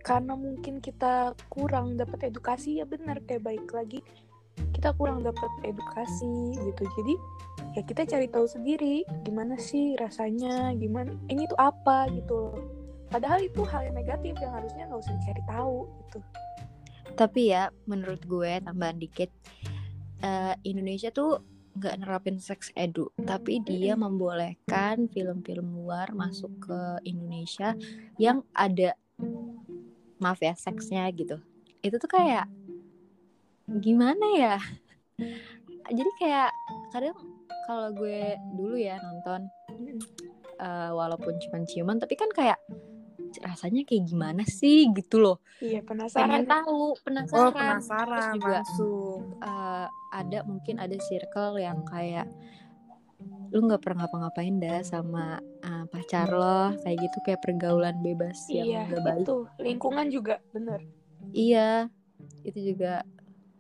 karena 0.05 0.37
mungkin 0.37 0.85
kita 0.85 1.33
kurang 1.49 1.97
dapat 1.97 2.29
edukasi 2.29 2.79
ya 2.79 2.85
benar 2.85 3.25
kayak 3.25 3.41
baik 3.41 3.65
lagi 3.73 4.05
kita 4.75 4.95
kurang 4.95 5.25
dapat 5.25 5.49
edukasi 5.65 6.55
gitu. 6.61 6.85
Jadi 6.85 7.15
ya 7.75 7.83
kita 7.83 8.03
cari 8.07 8.27
tahu 8.31 8.47
sendiri 8.47 9.03
gimana 9.27 9.59
sih 9.59 9.99
rasanya 9.99 10.77
gimana 10.79 11.17
ini 11.33 11.49
tuh 11.49 11.59
apa 11.59 12.07
gitu 12.13 12.35
loh. 12.51 12.55
Padahal 13.11 13.47
itu 13.47 13.63
hal 13.65 13.87
yang 13.87 13.97
negatif 13.97 14.35
yang 14.43 14.53
harusnya 14.53 14.87
nggak 14.91 15.01
usah 15.01 15.15
dicari 15.23 15.43
tahu 15.49 15.79
gitu. 16.05 16.19
Tapi 17.15 17.41
ya 17.55 17.71
menurut 17.87 18.21
gue 18.27 18.53
tambahan 18.61 18.99
dikit 18.99 19.31
eh, 20.23 20.55
Indonesia 20.67 21.09
tuh 21.15 21.41
nggak 21.75 22.07
nerapin 22.07 22.39
seks 22.39 22.71
edu 22.79 23.11
tapi 23.27 23.59
dia 23.59 23.99
membolehkan 23.99 25.11
film-film 25.11 25.75
luar 25.75 26.15
masuk 26.15 26.71
ke 26.71 26.81
Indonesia 27.03 27.75
yang 28.15 28.47
ada 28.55 28.95
maaf 30.25 30.41
ya 30.41 30.57
seksnya 30.57 31.05
gitu. 31.13 31.37
Itu 31.85 32.01
tuh 32.01 32.09
kayak 32.09 32.49
gimana 33.69 34.27
ya? 34.37 34.57
Jadi 35.99 36.11
kayak 36.17 36.49
kadang 36.97 37.17
kalau 37.69 37.93
gue 37.93 38.41
dulu 38.57 38.77
ya 38.81 38.97
nonton 39.01 39.45
eh, 40.61 40.91
walaupun 40.93 41.37
cuma 41.45 41.61
ciuman 41.69 42.01
tapi 42.01 42.17
kan 42.17 42.33
kayak 42.33 42.57
rasanya 43.45 43.83
kayak 43.85 44.09
gimana 44.09 44.43
sih 44.47 44.89
gitu 44.95 45.21
loh. 45.21 45.37
Iya 45.61 45.83
pengen 45.85 46.45
penasaran. 46.47 46.47
Tahu 46.47 46.79
Oh 46.95 46.97
penasaran 47.05 47.53
penasaran 47.53 48.15
Terus 48.15 48.29
juga, 48.39 48.57
langsung. 48.63 49.21
eh, 49.43 49.87
ada 50.15 50.39
mungkin 50.47 50.77
ada 50.79 50.97
circle 51.03 51.59
yang 51.59 51.83
kayak 51.85 52.27
lu 53.55 53.71
nggak 53.71 53.83
pernah 53.87 54.05
ngapa-ngapain 54.05 54.59
dah 54.59 54.83
sama 54.83 55.39
eh, 55.63 55.85
pacar 55.87 56.27
lo 56.35 56.75
kayak 56.83 56.99
gitu 57.07 57.19
kayak 57.23 57.41
pergaulan 57.41 57.95
bebas 58.03 58.51
yang 58.51 58.67
iya 58.67 58.81
gak 58.91 59.03
baik. 59.07 59.23
itu. 59.23 59.37
Lingkungan 59.63 60.07
juga 60.11 60.35
bener. 60.51 60.83
Iya 61.31 61.87
itu 62.43 62.75
juga 62.75 63.07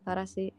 parah 0.02 0.26
sih 0.26 0.50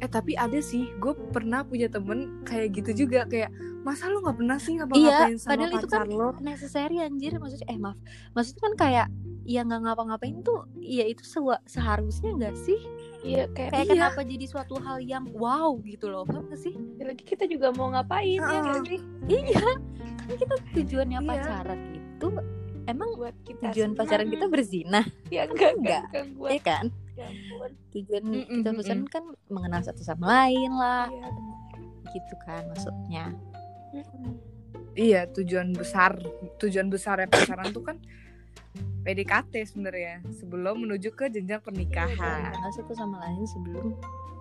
Eh 0.00 0.08
tapi 0.08 0.32
ada 0.34 0.58
sih, 0.58 0.88
gue 0.96 1.12
pernah 1.30 1.62
punya 1.62 1.86
temen 1.86 2.42
kayak 2.42 2.72
gitu 2.80 3.06
juga 3.06 3.28
kayak 3.28 3.52
masa 3.80 4.12
lu 4.12 4.20
nggak 4.20 4.36
pernah 4.36 4.58
sih 4.60 4.76
iya 4.76 4.84
ngapa-ngapain 4.84 5.36
sama 5.40 5.50
padahal 5.56 5.70
itu 5.72 5.78
pacar 5.88 6.02
kan 6.04 6.08
lo? 6.12 6.28
necessary 6.44 6.96
anjir 7.00 7.32
maksudnya 7.40 7.64
eh 7.64 7.78
maaf 7.80 7.96
maksudnya 8.36 8.60
kan 8.60 8.74
kayak 8.76 9.06
ya 9.48 9.60
nggak 9.64 9.80
ngapa-ngapain 9.88 10.36
tuh 10.44 10.68
ya 10.76 11.08
itu 11.08 11.24
seharusnya 11.64 12.30
nggak 12.36 12.56
sih 12.60 12.76
iya 13.24 13.48
kayak, 13.48 13.72
kayak 13.72 13.86
Iya. 13.88 13.92
kenapa 13.96 14.20
jadi 14.28 14.44
suatu 14.44 14.76
hal 14.84 15.00
yang 15.00 15.24
wow 15.32 15.80
gitu 15.80 16.12
loh 16.12 16.28
paham 16.28 16.52
gak 16.52 16.60
sih 16.60 16.76
lagi 17.00 17.24
kita 17.24 17.48
juga 17.48 17.72
mau 17.72 17.88
ngapain 17.88 18.36
ya 18.36 18.44
Heeh. 18.44 18.60
nggak 18.60 18.80
sih 18.84 19.00
iya 19.32 19.56
kan 19.56 19.78
kita 20.28 20.54
tujuannya 20.76 21.18
Iya. 21.18 21.28
pacaran 21.32 21.80
itu 21.96 22.26
emang 22.84 23.10
buat 23.16 23.34
kita 23.48 23.62
tujuan 23.72 23.90
pacaran 23.96 24.28
kita 24.28 24.44
berzina 24.44 25.00
ya 25.32 25.48
enggak 25.48 25.72
Enggak. 25.80 26.02
enggak 26.12 26.24
buat 26.36 26.50
ya 26.52 26.60
kan 26.60 26.84
ya 27.20 27.28
ampun. 27.28 27.70
tujuan 27.92 28.22
Mm-mm, 28.24 28.40
kita 28.40 28.68
mm-mm. 28.68 28.78
pacaran 28.80 29.04
kan 29.06 29.24
mengenal 29.46 29.80
satu 29.80 30.00
sama 30.00 30.24
lain 30.26 30.72
lah 30.72 31.06
Iya, 31.10 31.28
gitu 32.10 32.34
kan 32.42 32.62
maksudnya. 32.66 33.24
Iya 34.92 35.20
tujuan 35.30 35.70
besar 35.72 36.18
tujuan 36.58 36.90
besar 36.90 37.22
pacaran 37.26 37.70
tuh 37.70 37.84
kan 37.84 37.96
PDKT 39.00 39.64
sebenarnya 39.64 40.20
sebelum 40.34 40.84
menuju 40.84 41.10
ke 41.10 41.30
jenjang 41.30 41.62
pernikahan. 41.62 42.50
mengenal 42.50 42.72
satu 42.74 42.92
sama 42.92 43.22
lain 43.22 43.46
sebelum 43.46 43.94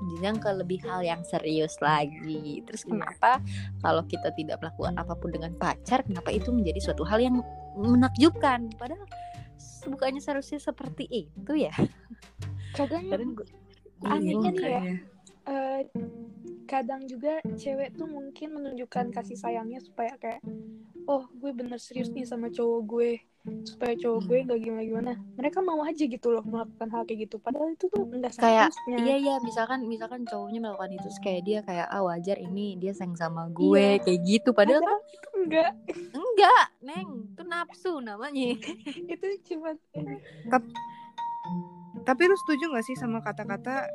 jenjang 0.09 0.39
ke 0.39 0.49
lebih 0.51 0.79
hal 0.83 1.03
yang 1.03 1.21
serius 1.23 1.75
lagi 1.79 2.63
terus 2.65 2.83
Iya. 2.83 2.91
kenapa 2.95 3.31
kalau 3.79 4.03
kita 4.03 4.31
tidak 4.33 4.57
melakukan 4.59 4.95
apa 4.95 5.13
pun 5.13 5.29
dengan 5.29 5.51
pacar 5.55 6.01
kenapa 6.03 6.31
itu 6.31 6.49
menjadi 6.49 6.79
suatu 6.81 7.03
hal 7.03 7.19
yang 7.19 7.39
menakjubkan 7.75 8.71
padahal 8.75 9.05
bukannya 9.85 10.19
seharusnya 10.19 10.59
seperti 10.59 11.07
itu 11.07 11.51
ya 11.55 11.71
kadang 12.71 13.03
kadang 13.07 13.31
gue 13.33 13.47
bingung 13.99 14.53
nih 14.53 14.69
ya. 14.69 14.81
Eh, 15.45 15.81
kadang 16.63 17.01
juga 17.03 17.41
cewek 17.57 17.97
tuh 17.97 18.05
mungkin 18.05 18.53
menunjukkan 18.53 19.09
kasih 19.09 19.33
sayangnya 19.35 19.81
supaya 19.81 20.13
kayak 20.15 20.39
oh 21.05 21.25
gue 21.33 21.49
bener 21.49 21.81
serius 21.81 22.09
nih 22.09 22.23
sama 22.23 22.47
cowok 22.47 22.81
gue. 22.85 23.11
Supaya 23.65 23.97
cowok 23.97 24.29
gue 24.29 24.37
gak 24.45 24.59
gimana 24.61 24.83
gimana 24.83 25.11
mereka 25.33 25.57
mau 25.59 25.81
aja 25.81 26.05
gitu 26.05 26.27
loh 26.29 26.45
melakukan 26.45 26.91
hal 26.91 27.01
kayak 27.03 27.25
gitu. 27.25 27.41
Padahal 27.41 27.73
itu 27.73 27.89
tuh 27.89 28.05
enggak 28.05 28.37
kayak 28.37 28.69
iya 28.85 29.15
iya 29.17 29.35
misalkan 29.41 29.89
misalkan 29.89 30.21
cowoknya 30.23 30.59
melakukan 30.61 30.91
itu 30.93 31.07
kayak 31.17 31.41
dia 31.41 31.59
kayak 31.65 31.87
ah 31.89 32.05
wajar 32.05 32.37
ini 32.37 32.77
dia 32.77 32.93
sayang 32.93 33.17
sama 33.17 33.49
gue 33.49 33.97
Iya. 33.97 34.03
kayak 34.05 34.19
gitu. 34.21 34.49
Padahal 34.53 34.85
kan 34.85 34.99
itu 35.09 35.27
enggak 35.33 35.71
enggak 36.13 36.65
neng. 36.85 37.09
Itu 37.33 37.41
nafsu 37.43 37.91
namanya. 37.97 38.53
Itu 39.17 39.25
cuma 39.49 39.73
Tapi 42.09 42.21
lu 42.25 42.33
setuju 42.35 42.73
gak 42.73 42.81
sih 42.83 42.95
sama 42.95 43.21
kata-kata 43.21 43.85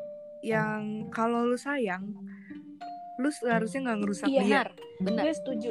yang 0.41 1.11
kalau 1.11 1.43
lu 1.43 1.59
sayang, 1.59 2.15
lu 3.17 3.27
seharusnya 3.29 3.81
nggak 3.83 3.99
ngerusak 3.99 4.29
Iya, 4.29 4.39
dia. 4.39 4.47
benar 4.47 4.69
benar 5.01 5.23
gue 5.25 5.35
setuju 5.35 5.71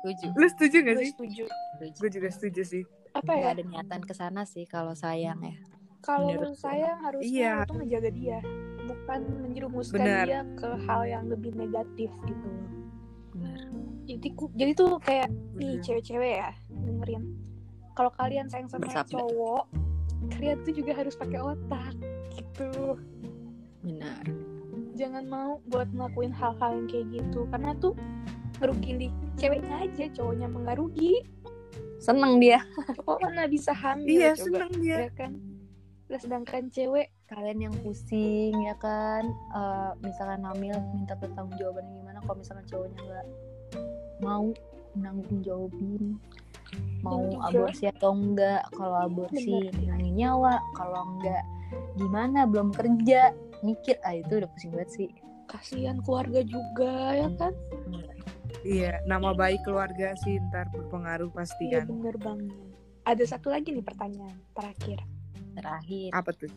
setuju 0.00 0.26
Lu 0.32 0.46
setuju 0.48 0.76
gak 0.80 0.86
gue 0.88 0.98
sih? 1.00 1.10
setuju 1.12 1.44
setuju 1.46 1.96
Gue 1.96 2.10
juga 2.10 2.28
setuju 2.28 2.62
sih. 2.64 2.82
apa 3.12 3.32
ya 3.32 3.46
ada 3.50 3.62
niatan 3.62 4.02
ke 4.02 4.12
sana 4.12 4.42
sih 4.42 4.64
kalau 4.64 4.92
sayang 4.92 5.38
ya 5.40 5.54
kalau 6.00 6.28
lu 6.28 6.52
sayang 6.52 6.98
harusnya 7.00 7.24
Iya. 7.24 7.52
lu 7.56 7.64
tuh 7.64 7.76
ngejaga 7.78 8.10
dia 8.12 8.38
bukan 8.84 9.20
menjerumuskan 9.40 9.98
Benar. 9.98 10.24
dia 10.24 10.40
ke 10.54 10.68
hal 10.82 11.02
yang 11.04 11.24
lebih 11.26 11.52
negatif 11.52 12.10
gitu 12.20 12.46
loh 12.46 12.68
benar 13.32 13.58
jadi 14.04 14.28
ku- 14.32 14.52
jadi 14.52 14.72
tuh 14.72 14.90
kayak 15.00 15.26
nih 15.54 15.80
cewek-cewek 15.80 16.32
ya 16.36 16.50
dengerin 16.68 17.24
kalau 17.92 18.10
kalian 18.12 18.46
sayang 18.46 18.68
sama 18.68 18.84
Bersabda. 18.84 19.16
cowok 19.16 19.64
kalian 20.32 20.58
tuh 20.66 20.74
juga 20.74 20.92
harus 20.96 21.14
pakai 21.14 21.40
otak 21.40 21.94
gitu. 22.34 22.98
Benar. 23.84 24.24
Jangan 24.96 25.24
mau 25.28 25.60
buat 25.68 25.88
ngelakuin 25.92 26.32
hal-hal 26.32 26.70
yang 26.82 26.88
kayak 26.88 27.06
gitu 27.12 27.40
karena 27.52 27.72
tuh 27.78 27.92
ngerugiin 28.58 28.96
di 28.96 29.08
ceweknya 29.36 29.84
aja 29.84 30.04
cowoknya 30.16 30.46
mah 30.48 30.60
nggak 30.64 30.78
rugi. 30.80 31.22
Seneng 32.00 32.40
dia. 32.40 32.60
Cowok 33.00 33.18
mana 33.24 33.48
bisa 33.48 33.72
hamil 33.72 34.08
iya 34.20 34.32
coba 34.36 34.44
seneng 34.44 34.72
dia. 34.80 34.96
ya 35.08 35.12
kan? 35.12 35.32
Lah, 36.06 36.18
sedangkan 36.22 36.70
cewek 36.70 37.10
kalian 37.26 37.70
yang 37.70 37.74
pusing 37.82 38.54
ya 38.62 38.74
kan? 38.78 39.26
Eh, 39.30 39.90
misalkan 40.06 40.46
hamil 40.46 40.76
minta 40.94 41.18
pertanggungjawaban 41.18 41.84
gimana? 41.92 42.18
Kalau 42.22 42.36
misalkan 42.38 42.64
cowoknya 42.70 43.00
nggak 43.02 43.26
mau 44.22 44.48
nanggung 44.96 45.44
jawabin 45.44 46.16
mau 47.00 47.22
Dan 47.22 47.30
juga- 47.32 47.46
aborsi 47.48 47.84
atau 47.86 48.10
enggak. 48.12 48.62
Kalau 48.72 48.96
aborsi 49.02 49.52
ngilangin 49.70 50.14
nyawa. 50.16 50.54
Kalau 50.72 51.02
enggak 51.16 51.42
gimana? 51.94 52.44
Belum 52.44 52.70
kerja. 52.70 53.30
Mikir. 53.60 53.96
Ah 54.02 54.12
itu 54.12 54.32
udah 54.36 54.48
pusing 54.52 54.72
banget 54.72 54.90
sih. 54.92 55.08
Kasihan 55.46 56.02
keluarga 56.02 56.42
juga 56.42 57.14
ya 57.14 57.28
kan? 57.38 57.52
Iya 58.66 58.98
nama 59.06 59.30
baik 59.30 59.62
keluarga 59.62 60.10
sih 60.20 60.42
ntar 60.50 60.66
berpengaruh 60.74 61.30
pasti 61.30 61.70
iya 61.70 61.86
kan. 61.86 61.94
bener 61.94 62.16
banget. 62.18 62.50
Ada 63.06 63.38
satu 63.38 63.54
lagi 63.54 63.70
nih 63.70 63.86
pertanyaan 63.86 64.34
terakhir. 64.52 64.98
Terakhir. 65.54 66.10
Apa 66.10 66.30
tuh? 66.34 66.50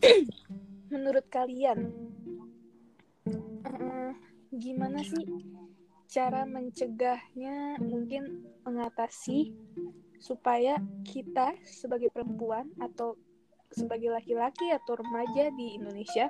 Menurut 0.89 1.29
kalian 1.29 1.93
eh, 3.61 4.11
gimana 4.51 5.05
sih 5.05 5.21
cara 6.09 6.41
mencegahnya 6.49 7.77
mungkin 7.77 8.41
mengatasi 8.65 9.53
supaya 10.17 10.81
kita 11.05 11.53
sebagai 11.63 12.09
perempuan 12.09 12.65
atau 12.81 13.13
sebagai 13.69 14.09
laki-laki 14.09 14.73
atau 14.73 14.97
remaja 14.97 15.53
di 15.53 15.77
Indonesia 15.77 16.25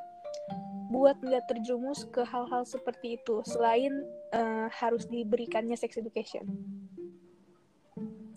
buat 0.91 1.15
nggak 1.23 1.47
terjerumus 1.47 2.03
ke 2.11 2.27
hal-hal 2.27 2.67
seperti 2.67 3.15
itu 3.15 3.39
selain 3.47 4.03
eh, 4.35 4.67
harus 4.67 5.07
diberikannya 5.07 5.79
sex 5.79 5.95
education. 5.95 6.43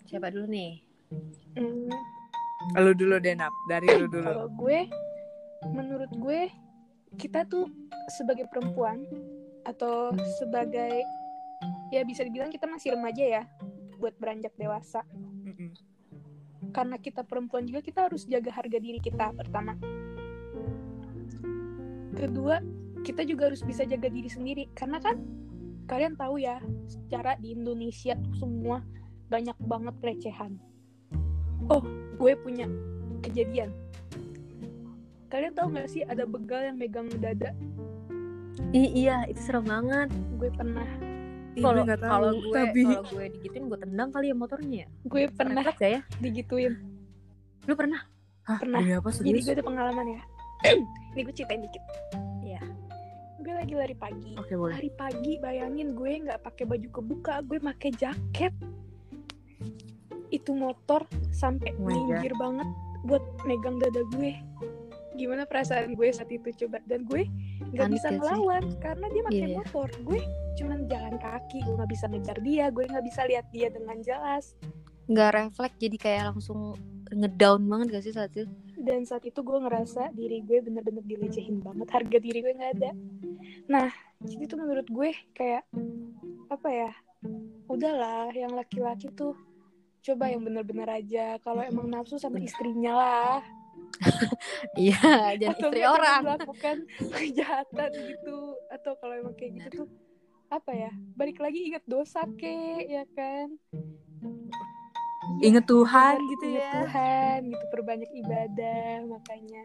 siapa 0.07 0.29
dulu 0.29 0.45
nih? 0.45 0.77
Hmm, 1.57 1.89
lu 2.77 2.93
dulu 2.93 3.17
Denap. 3.17 3.49
Dari 3.65 3.87
lu 3.97 4.05
dulu. 4.05 4.29
Kalau 4.29 4.47
gue, 4.53 4.79
menurut 5.73 6.11
gue, 6.13 6.41
kita 7.17 7.49
tuh 7.49 7.65
sebagai 8.13 8.45
perempuan 8.53 9.01
atau 9.65 10.13
sebagai 10.37 11.01
ya 11.93 12.01
bisa 12.01 12.25
dibilang 12.25 12.49
kita 12.49 12.65
masih 12.65 12.97
remaja 12.97 13.21
ya 13.21 13.43
buat 14.01 14.17
beranjak 14.17 14.57
dewasa. 14.57 15.05
Karena 16.73 16.97
kita 16.97 17.21
perempuan 17.21 17.69
juga 17.69 17.85
kita 17.85 18.09
harus 18.09 18.25
jaga 18.25 18.49
harga 18.49 18.81
diri 18.81 18.97
kita 18.97 19.29
pertama. 19.37 19.77
Kedua, 22.17 22.57
kita 23.05 23.21
juga 23.27 23.53
harus 23.53 23.61
bisa 23.61 23.85
jaga 23.85 24.09
diri 24.09 24.31
sendiri 24.31 24.63
karena 24.73 24.97
kan 24.97 25.21
kalian 25.85 26.17
tahu 26.17 26.41
ya, 26.41 26.57
secara 26.89 27.37
di 27.37 27.53
Indonesia 27.53 28.17
tuh 28.17 28.33
semua 28.41 28.81
banyak 29.29 29.55
banget 29.69 29.95
pelecehan. 30.01 30.57
Oh, 31.69 31.83
gue 32.17 32.33
punya 32.41 32.65
kejadian. 33.21 33.69
Kalian 35.29 35.53
tahu 35.53 35.73
nggak 35.73 35.89
sih 35.89 36.03
ada 36.05 36.27
begal 36.29 36.61
yang 36.61 36.77
megang 36.77 37.09
dada? 37.17 37.53
Ih, 38.73 38.89
iya 38.93 39.25
itu 39.25 39.41
serem 39.41 39.65
banget 39.65 40.13
Gue 40.37 40.53
pernah, 40.53 40.85
kalau 41.55 41.81
kalau 41.85 42.31
gue 42.33 42.55
tapi 42.55 42.81
kalau 42.83 43.03
gue 43.05 43.25
digituin 43.31 43.63
gue 43.67 43.79
tendang 43.79 44.09
kali 44.09 44.25
ya 44.29 44.35
motornya 44.35 44.77
ya 44.83 44.87
gue 45.03 45.21
pernah 45.29 45.61
Refleks 45.61 45.81
ya 45.81 45.89
ya 45.89 46.01
digituin. 46.17 46.73
lu 47.63 47.73
pernah 47.73 48.01
Hah, 48.43 48.59
pernah. 48.59 48.83
apa 48.83 49.07
Jadi 49.07 49.39
gue 49.39 49.53
ada 49.55 49.63
pengalaman 49.63 50.05
ya. 50.09 50.21
Ini 51.15 51.21
gue 51.23 51.31
ceritain 51.31 51.63
dikit. 51.63 51.79
Iya. 52.43 52.59
Gue 53.39 53.53
lagi 53.55 53.71
lari 53.71 53.95
pagi. 53.95 54.35
oke 54.35 54.51
boleh 54.51 54.75
Lari 54.75 54.91
pagi, 54.91 55.39
bayangin 55.39 55.95
gue 55.95 56.27
nggak 56.27 56.43
pakai 56.43 56.67
baju 56.67 56.87
kebuka, 56.91 57.39
gue 57.39 57.63
pakai 57.63 57.95
jaket. 57.95 58.51
Itu 60.27 60.51
motor 60.51 61.07
sampai 61.31 61.71
Oh 61.77 61.87
minggir 61.87 62.35
banget 62.35 62.67
buat 63.03 63.23
megang 63.43 63.79
dada 63.79 64.03
gue. 64.11 64.35
Gimana 65.15 65.47
perasaan 65.47 65.95
gue 65.95 66.07
saat 66.11 66.27
itu 66.27 66.51
coba? 66.65 66.83
Dan 66.83 67.07
gue 67.07 67.23
nggak 67.71 67.89
bisa 67.91 68.11
sih? 68.11 68.17
ngelawan 68.19 68.75
karena 68.81 69.05
dia 69.07 69.21
pakai 69.23 69.39
Iya. 69.39 69.55
motor. 69.55 69.87
Gue 70.03 70.19
cuman 70.57 70.85
jalan 70.87 71.15
kaki, 71.17 71.65
gue 71.65 71.73
nggak 71.73 71.91
bisa 71.91 72.05
ngejar 72.09 72.37
dia, 72.41 72.65
gue 72.69 72.83
nggak 72.85 73.05
bisa 73.05 73.21
lihat 73.25 73.45
dia 73.49 73.67
dengan 73.73 73.97
jelas. 74.01 74.53
nggak 75.03 75.35
refleks 75.35 75.75
jadi 75.83 75.97
kayak 75.99 76.23
langsung 76.31 76.79
ngedown 77.11 77.67
banget 77.67 77.87
gak 77.99 78.03
sih 78.07 78.15
saat 78.15 78.31
itu? 78.33 78.47
Dan 78.79 79.03
saat 79.03 79.23
itu 79.23 79.39
gue 79.43 79.59
ngerasa 79.59 80.11
diri 80.15 80.39
gue 80.43 80.59
bener-bener 80.59 81.03
dilecehin 81.05 81.61
banget 81.61 81.87
harga 81.91 82.17
diri 82.19 82.39
gue 82.41 82.53
nggak 82.55 82.73
ada. 82.81 82.91
Nah 83.69 83.91
jadi 84.23 84.43
tuh 84.49 84.57
menurut 84.59 84.87
gue 84.89 85.11
kayak 85.35 85.63
apa 86.47 86.69
ya 86.71 86.91
udahlah 87.71 88.31
yang 88.35 88.51
laki-laki 88.55 89.11
tuh 89.11 89.35
coba 90.03 90.27
yang 90.27 90.43
bener-bener 90.43 90.89
aja. 90.89 91.39
Kalau 91.39 91.63
emang 91.63 91.87
nafsu 91.87 92.19
sama 92.19 92.39
istrinya 92.43 92.93
lah. 92.95 93.39
Iya 94.79 94.99
jadi 95.41 95.53
istri 95.53 95.83
orang. 95.85 96.23
melakukan 96.25 96.77
kejahatan 97.13 97.89
gitu. 97.93 98.57
Atau 98.73 98.97
kalau 98.99 99.13
emang 99.15 99.35
kayak 99.37 99.63
gitu 99.63 99.85
tuh 99.85 99.87
apa 100.53 100.71
ya 100.71 100.91
balik 101.17 101.41
lagi 101.41 101.65
ingat 101.65 101.81
dosa 101.85 102.21
ke 102.37 102.85
ya 102.85 103.03
kan? 103.17 103.49
Inget 105.41 105.65
Tuhan 105.65 106.15
Bener, 106.19 106.29
gitu 106.35 106.45
inget 106.45 106.61
ya 106.63 106.71
Tuhan 106.77 107.39
gitu 107.49 107.65
perbanyak 107.73 108.11
ibadah 108.13 108.91
makanya. 109.09 109.63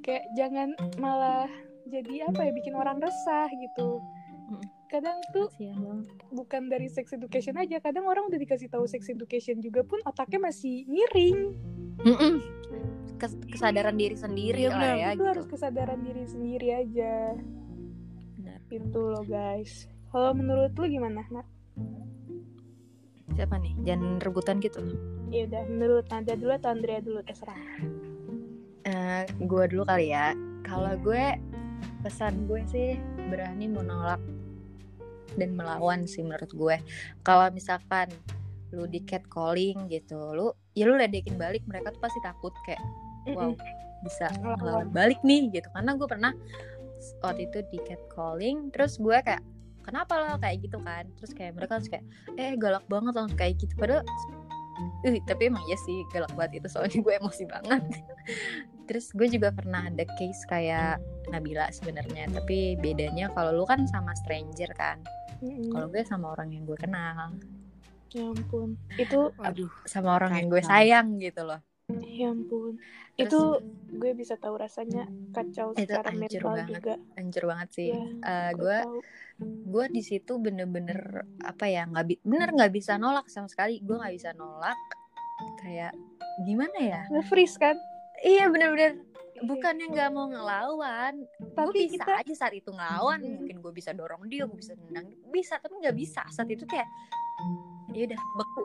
Kayak 0.00 0.24
jangan 0.34 0.68
malah 0.96 1.46
jadi 1.86 2.30
apa 2.30 2.48
ya 2.48 2.52
bikin 2.54 2.72
orang 2.72 2.98
resah 2.98 3.46
gitu. 3.52 4.00
Kadang 4.88 5.20
tuh 5.36 5.52
bukan 6.32 6.72
dari 6.72 6.88
sex 6.88 7.12
education 7.12 7.60
aja 7.60 7.76
kadang 7.78 8.08
orang 8.08 8.32
udah 8.32 8.40
dikasih 8.40 8.72
tahu 8.72 8.88
sex 8.88 9.04
education 9.12 9.60
juga 9.60 9.84
pun 9.84 10.00
otaknya 10.08 10.48
masih 10.48 10.88
miring. 10.88 11.52
Kes- 13.18 13.36
kesadaran 13.50 13.98
diri 13.98 14.14
sendiri 14.14 14.70
Iya, 14.70 14.72
lah 14.72 14.94
ya 14.94 15.08
itu 15.12 15.20
gitu. 15.20 15.24
harus 15.26 15.46
kesadaran 15.50 16.00
diri 16.00 16.24
sendiri 16.24 16.68
aja. 16.72 17.34
Benar. 18.38 18.58
itu 18.68 19.00
loh 19.00 19.24
guys 19.24 19.88
kalau 20.08 20.30
menurut 20.32 20.72
lu 20.76 20.86
gimana 20.88 21.24
nak? 21.28 21.46
Siapa 23.36 23.54
nih? 23.60 23.74
Jangan 23.86 24.18
rebutan 24.18 24.58
gitu. 24.58 24.82
Ya 25.30 25.46
udah. 25.46 25.62
Menurut 25.70 26.04
Nada 26.10 26.34
dulu 26.34 26.52
atau 26.58 26.70
Andrea 26.74 26.98
dulu? 26.98 27.22
Terserah. 27.22 27.60
Eh, 28.88 29.22
gue 29.36 29.64
dulu 29.70 29.82
kali 29.86 30.10
ya. 30.10 30.34
Kalau 30.66 30.96
gue 30.98 31.38
pesan 32.02 32.48
gue 32.50 32.62
sih 32.66 32.98
berani 33.30 33.68
menolak 33.68 34.18
dan 35.36 35.54
melawan 35.54 36.08
sih 36.08 36.24
menurut 36.24 36.50
gue. 36.50 36.76
Kalau 37.22 37.46
misalkan 37.52 38.10
lu 38.68 38.84
di 38.84 39.00
catcalling 39.00 39.88
gitu 39.88 40.36
lu 40.36 40.52
ya 40.76 40.84
lu 40.84 41.00
ledekin 41.00 41.40
balik 41.40 41.64
mereka 41.64 41.88
tuh 41.88 42.04
pasti 42.04 42.20
takut 42.20 42.52
kayak 42.68 42.84
wow 43.32 43.56
bisa 44.04 44.28
Ngelawan. 44.28 44.60
ngelawan 44.60 44.88
balik 44.92 45.20
nih 45.24 45.48
gitu. 45.52 45.68
Karena 45.72 45.96
gue 45.96 46.08
pernah 46.08 46.32
waktu 47.24 47.48
itu 47.48 47.58
di 47.72 47.78
catcalling 47.80 48.68
terus 48.74 49.00
gue 49.00 49.16
kayak 49.24 49.40
kenapa 49.88 50.12
lo 50.20 50.36
kayak 50.36 50.60
gitu 50.60 50.78
kan. 50.84 51.08
Terus 51.16 51.32
kayak 51.32 51.52
mereka 51.56 51.80
harus 51.80 51.88
kayak 51.88 52.04
eh 52.36 52.52
galak 52.60 52.84
banget 52.92 53.12
langsung 53.16 53.38
kayak 53.40 53.56
gitu. 53.56 53.72
Padahal 53.80 54.04
Ih, 55.02 55.18
tapi 55.26 55.50
emang 55.50 55.66
iya 55.66 55.74
sih 55.74 56.06
galak 56.14 56.30
banget 56.38 56.62
itu 56.62 56.68
soalnya 56.70 57.02
gue 57.02 57.14
emosi 57.18 57.44
banget. 57.50 57.82
Terus 58.86 59.10
gue 59.10 59.26
juga 59.26 59.50
pernah 59.50 59.90
ada 59.90 60.06
case 60.14 60.46
kayak 60.46 61.02
Nabila 61.34 61.66
sebenarnya 61.74 62.30
tapi 62.30 62.78
bedanya 62.78 63.26
kalau 63.34 63.50
lu 63.50 63.66
kan 63.66 63.90
sama 63.90 64.14
stranger 64.14 64.70
kan. 64.78 65.02
Kalau 65.42 65.90
gue 65.90 66.02
sama 66.06 66.30
orang 66.30 66.54
yang 66.54 66.62
gue 66.62 66.78
kenal. 66.78 67.34
Ya 68.14 68.22
ampun. 68.30 68.78
Itu 68.94 69.34
aduh 69.42 69.70
sama 69.82 70.14
orang 70.14 70.38
yang 70.38 70.46
gue 70.46 70.62
sayang 70.62 71.18
gitu 71.18 71.42
loh 71.42 71.58
Ya 71.88 72.28
ampun. 72.28 72.76
Terus- 73.16 73.32
itu 73.32 73.40
gue 73.90 74.12
bisa 74.12 74.36
tahu 74.36 74.60
rasanya 74.60 75.08
kacau 75.32 75.72
Itu 75.72 75.88
secara 75.88 76.12
mental 76.12 76.44
banget. 76.44 76.68
juga. 76.70 76.94
hancur 77.16 77.44
banget 77.48 77.68
sih. 77.72 77.88
Iya, 77.90 78.04
Eh, 78.20 78.50
Gue 78.52 78.60
gue 78.60 78.78
gue 79.64 79.84
di 79.88 80.02
situ 80.02 80.36
bener-bener 80.36 80.98
apa 81.40 81.64
ya 81.64 81.86
nggak 81.86 82.04
bi- 82.04 82.22
bener 82.22 82.52
nggak 82.52 82.68
bisa 82.70 82.94
nolak 82.94 83.24
sama 83.26 83.48
sekali. 83.48 83.80
Gue 83.80 83.96
nggak 83.96 84.12
bisa 84.12 84.30
nolak 84.34 84.76
kayak 85.58 85.96
gimana 86.44 86.76
ya? 86.78 87.00
Nge-freeze 87.08 87.56
kan? 87.56 87.76
iya 88.20 88.44
bener-bener. 88.46 89.00
Iya. 89.32 89.46
bukannya 89.46 89.86
nggak 89.88 90.10
mau 90.10 90.26
ngelawan. 90.26 91.14
Gue 91.22 91.54
Tapi 91.54 91.78
bisa 91.86 91.94
kita 91.94 92.12
aja 92.18 92.34
saat 92.36 92.52
itu 92.52 92.68
ngelawan. 92.68 93.22
Mungkin 93.22 93.56
gue 93.58 93.72
bisa 93.72 93.90
dorong 93.92 94.26
dia 94.26 94.44
gue 94.44 94.58
bisa 94.58 94.74
nendang 94.76 95.08
bisa 95.30 95.56
tapi 95.56 95.78
nggak 95.78 95.94
bisa. 95.94 96.20
Saat 96.28 96.50
itu 96.50 96.66
kayak 96.66 96.90
ya 97.88 98.04
udah 98.04 98.20
beku. 98.36 98.62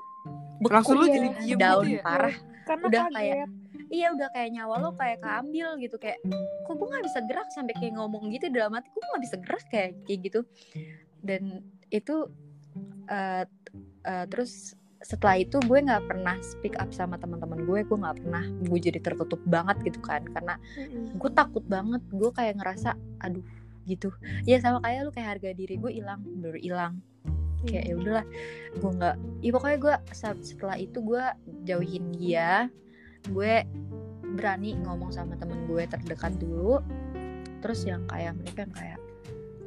Beku 0.60 0.74
langsung 0.74 0.98
lu 0.98 1.06
jadi 1.08 1.30
diem 1.40 1.56
down 1.56 1.86
gitu 1.86 1.96
ya? 1.96 2.04
parah 2.04 2.36
karena 2.64 2.84
udah 2.88 3.04
kaget. 3.08 3.16
kayak 3.16 3.48
iya 3.94 4.08
udah 4.14 4.30
kayak 4.34 4.50
nyawa 4.56 4.76
lo 4.82 4.90
kayak 4.98 5.20
keambil 5.22 5.68
gitu 5.78 5.96
kayak 6.02 6.20
kok 6.66 6.74
gue 6.74 6.88
nggak 6.88 7.06
bisa 7.06 7.20
gerak 7.30 7.50
sampai 7.54 7.74
kayak 7.78 7.94
ngomong 8.00 8.34
gitu 8.34 8.50
dalam 8.50 8.74
hati 8.74 8.90
gue 8.90 9.04
nggak 9.04 9.24
bisa 9.24 9.38
gerak 9.44 9.66
kayak 9.70 9.92
kayak 10.08 10.20
gitu. 10.26 10.40
Dan 11.24 11.64
itu 11.94 12.16
eh 13.08 13.46
eh, 14.04 14.26
terus 14.32 14.74
setelah 15.04 15.36
itu 15.36 15.60
gue 15.68 15.80
nggak 15.84 16.08
pernah 16.08 16.40
speak 16.40 16.80
up 16.80 16.88
sama 16.96 17.20
teman-teman 17.20 17.68
gue 17.68 17.80
gue 17.84 17.98
nggak 18.00 18.24
pernah 18.24 18.44
gue 18.64 18.80
jadi 18.80 19.00
tertutup 19.04 19.44
banget 19.44 19.76
gitu 19.84 20.00
kan 20.00 20.24
karena 20.32 20.56
gue 21.20 21.32
takut 21.36 21.64
banget 21.68 22.00
gue 22.08 22.32
kayak 22.32 22.56
ngerasa 22.60 22.96
aduh 23.20 23.44
gitu. 23.84 24.16
Ya 24.48 24.64
sama 24.64 24.80
kayak 24.80 25.00
lu 25.04 25.12
kayak 25.12 25.30
harga 25.38 25.50
diri 25.52 25.76
gue 25.76 25.92
hilang 25.92 26.24
bener 26.24 26.56
hilang 26.56 27.04
kayak 27.64 27.86
ya 27.90 27.96
udahlah 27.96 28.26
gue 28.76 28.92
nggak 29.00 29.16
ya 29.44 29.52
pokoknya 29.56 29.78
gue 29.80 29.96
setelah 30.44 30.76
itu 30.78 30.98
gue 31.00 31.24
jauhin 31.64 32.06
dia 32.16 32.68
gue 33.32 33.54
berani 34.34 34.76
ngomong 34.84 35.14
sama 35.14 35.38
temen 35.40 35.64
gue 35.70 35.84
terdekat 35.88 36.36
dulu 36.42 36.82
terus 37.64 37.88
yang 37.88 38.04
kayak 38.12 38.36
mereka 38.36 38.68
yang 38.68 38.74
kayak 38.76 39.00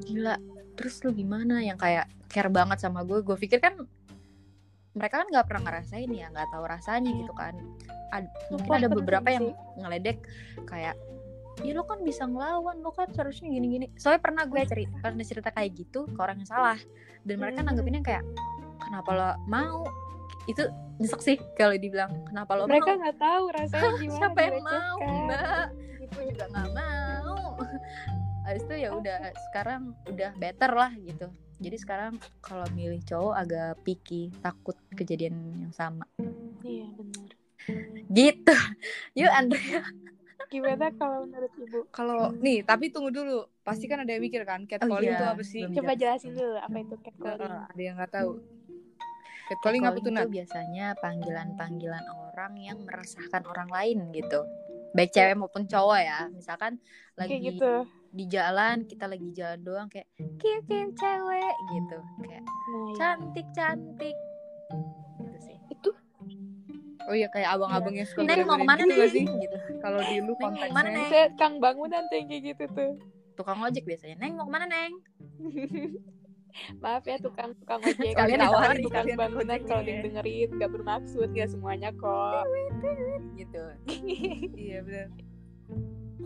gila 0.04 0.37
terus 0.76 1.00
lu 1.02 1.11
gimana? 1.16 1.64
Yang 1.64 1.78
kayak 1.82 2.06
care 2.28 2.52
banget 2.52 2.78
sama 2.85 3.02
gue 3.02 3.24
gue 3.24 3.37
pikir 3.40 3.59
kan 3.59 3.74
mereka 4.96 5.24
kan 5.24 5.28
nggak 5.28 5.46
pernah 5.48 5.62
ngerasain 5.68 6.09
ya 6.12 6.28
nggak 6.32 6.48
tahu 6.52 6.64
rasanya 6.68 7.11
Iya. 7.11 7.18
gitu 7.24 7.32
kan. 7.32 7.54
Ad- 8.12 8.32
mungkin 8.52 8.70
ada 8.76 8.88
beberapa 8.92 9.28
yang 9.32 9.56
ngeledek 9.80 10.22
kayak 10.68 10.94
ya 11.64 11.72
lo 11.72 11.88
kan 11.88 12.04
bisa 12.04 12.28
ngelawan 12.28 12.80
lo 12.84 12.92
kan 12.92 13.08
seharusnya 13.12 13.48
gini-gini. 13.48 13.88
Soalnya 13.96 14.20
pernah 14.20 14.44
gue 14.44 14.60
cerita 14.66 14.96
pernah 15.00 15.24
cerita 15.24 15.48
kayak 15.52 15.70
gitu 15.72 16.04
ke 16.08 16.18
orang 16.20 16.40
yang 16.42 16.50
salah. 16.50 16.78
Dan 17.24 17.40
mereka 17.40 17.64
Hmm. 17.64 17.68
nanggepinnya 17.72 18.02
kayak 18.04 18.24
kenapa 18.82 19.10
lo 19.12 19.30
mau? 19.48 19.88
Itu 20.46 20.68
nyesek 21.00 21.20
sih 21.20 21.36
kalau 21.56 21.74
dibilang 21.76 22.12
kenapa 22.28 22.56
lo 22.56 22.64
mereka 22.68 22.96
nggak 22.96 23.18
tahu 23.20 23.44
rasanya 23.52 23.90
gimana 24.00 24.16
siapa 24.20 24.40
yang 24.42 24.58
mau 24.62 24.96
mbak? 25.00 25.66
Gue 26.12 26.24
juga 26.32 26.44
nggak 26.52 26.70
mau. 26.74 27.36
Habis 28.46 28.62
itu 28.62 28.74
ya 28.78 28.90
udah 28.94 29.18
sekarang 29.50 29.82
udah 30.06 30.30
better 30.38 30.70
lah 30.70 30.92
gitu. 30.94 31.26
Jadi 31.56 31.76
sekarang 31.80 32.20
kalau 32.44 32.68
milih 32.76 33.00
cowok 33.02 33.34
agak 33.34 33.72
picky 33.82 34.28
takut 34.44 34.76
kejadian 34.92 35.34
yang 35.56 35.72
sama. 35.72 36.04
Iya 36.62 36.86
benar 36.94 37.30
gitu. 38.06 38.54
Yuk 39.18 39.32
Andrea 39.32 39.82
gimana 40.46 40.92
kalau 40.94 41.27
menurut 41.27 41.53
ibu? 41.59 41.79
Kalau 41.90 42.31
nih, 42.38 42.62
tapi 42.62 42.92
tunggu 42.92 43.11
dulu. 43.11 43.46
Pasti 43.66 43.90
kan 43.90 44.03
ada 44.03 44.14
yang 44.14 44.22
mikir 44.22 44.46
kan, 44.46 44.62
catcalling 44.68 45.11
iya, 45.11 45.18
itu 45.18 45.27
apa 45.27 45.42
sih? 45.42 45.62
coba 45.75 45.92
jelasin 45.99 46.33
dulu 46.38 46.55
apa 46.55 46.77
itu 46.79 46.94
catcalling 47.03 47.55
ada 47.66 47.83
yang 47.83 47.94
nggak 47.99 48.12
tahu. 48.14 48.38
Catcalling 49.46 49.83
apa 49.87 49.99
tuh 50.03 50.11
Catcalling 50.11 50.14
Nat? 50.14 50.27
itu 50.27 50.35
biasanya 50.42 50.87
panggilan-panggilan 50.99 52.05
orang 52.11 52.53
yang 52.59 52.79
meresahkan 52.83 53.42
orang 53.46 53.70
lain 53.70 53.99
gitu. 54.14 54.42
Baik 54.94 55.11
cewek 55.14 55.35
maupun 55.38 55.66
cowok 55.66 56.01
ya. 56.03 56.27
Misalkan 56.31 56.79
lagi 57.14 57.38
kayak 57.38 57.55
gitu. 57.55 57.72
di 58.11 58.25
jalan 58.27 58.87
kita 58.87 59.07
lagi 59.07 59.29
jalan 59.35 59.61
doang 59.62 59.88
kayak 59.90 60.07
kiu 60.38 60.59
cewek 60.94 61.55
gitu. 61.75 61.99
Kayak 62.27 62.42
nah, 62.99 63.16
Oh 67.06 67.14
iya 67.14 67.28
kayak 67.30 67.54
abang-abang 67.54 67.94
yang 67.94 68.08
suka 68.08 68.22
neng 68.22 68.42
mau 68.42 68.58
ke 68.58 68.66
mana 68.66 68.82
gitu 68.82 69.04
sih? 69.14 69.24
gitu 69.24 69.56
Kalau 69.78 70.00
di 70.02 70.16
lu 70.18 70.34
Neng, 70.34 70.38
mau 70.42 70.50
ke 70.50 70.74
mana, 70.74 70.88
konteksnya 70.90 70.90
Neng? 70.90 71.06
saya 71.06 71.26
kang 71.38 71.54
bangunan 71.58 72.02
kayak 72.10 72.26
gitu 72.42 72.64
tuh 72.70 72.92
tukang 73.36 73.60
ojek 73.60 73.84
biasanya 73.84 74.16
neng 74.16 74.32
mau 74.34 74.48
ke 74.48 74.52
mana 74.52 74.66
neng 74.66 74.92
maaf 76.82 77.04
ya 77.04 77.20
tukang 77.20 77.52
tukang 77.60 77.84
ojek 77.84 78.10
Kalian 78.18 78.40
ditawarin, 78.40 78.80
tukang 78.80 79.04
kalian 79.04 79.18
bangunan 79.20 79.58
kalau 79.62 79.82
ya. 79.84 80.00
dengerin 80.00 80.48
nggak 80.56 80.70
bermaksud 80.72 81.28
nggak 81.30 81.50
semuanya 81.52 81.90
kok 81.94 82.44
gitu 83.36 83.62
Iya 84.66 84.78
benar. 84.82 85.08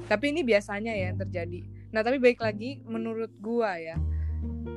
Tapi 0.06 0.24
ini 0.30 0.40
biasanya 0.40 0.94
ya 0.94 1.10
yang 1.10 1.18
terjadi. 1.18 1.60
Nah 1.90 2.00
tapi 2.00 2.16
baik 2.16 2.40
lagi 2.40 2.78
menurut 2.86 3.28
gua 3.36 3.74
ya. 3.76 3.98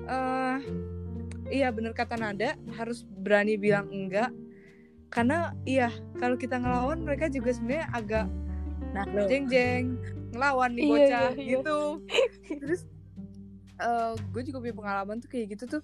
eh 0.03 0.57
iya 1.47 1.69
bener 1.69 1.93
kata 1.93 2.17
Nada 2.17 2.57
harus 2.75 3.05
berani 3.05 3.55
bilang 3.55 3.87
enggak. 3.87 4.33
Karena 5.13 5.53
iya 5.69 5.93
kalau 6.17 6.33
kita 6.33 6.57
ngelawan 6.57 7.05
mereka 7.05 7.29
juga 7.29 7.53
sebenarnya 7.53 7.85
agak 7.93 8.25
nah 8.93 9.05
jeng 9.29 9.45
jeng 9.45 9.97
ngelawan 10.33 10.73
nih 10.73 10.85
Iya, 10.85 10.89
bocah 10.89 11.05
iya, 11.05 11.29
iya. 11.37 11.51
gitu. 11.57 11.79
Terus 12.61 12.81
gue 14.33 14.41
juga 14.49 14.57
punya 14.63 14.75
pengalaman 14.75 15.21
tuh 15.21 15.29
kayak 15.29 15.53
gitu 15.53 15.77
tuh 15.77 15.83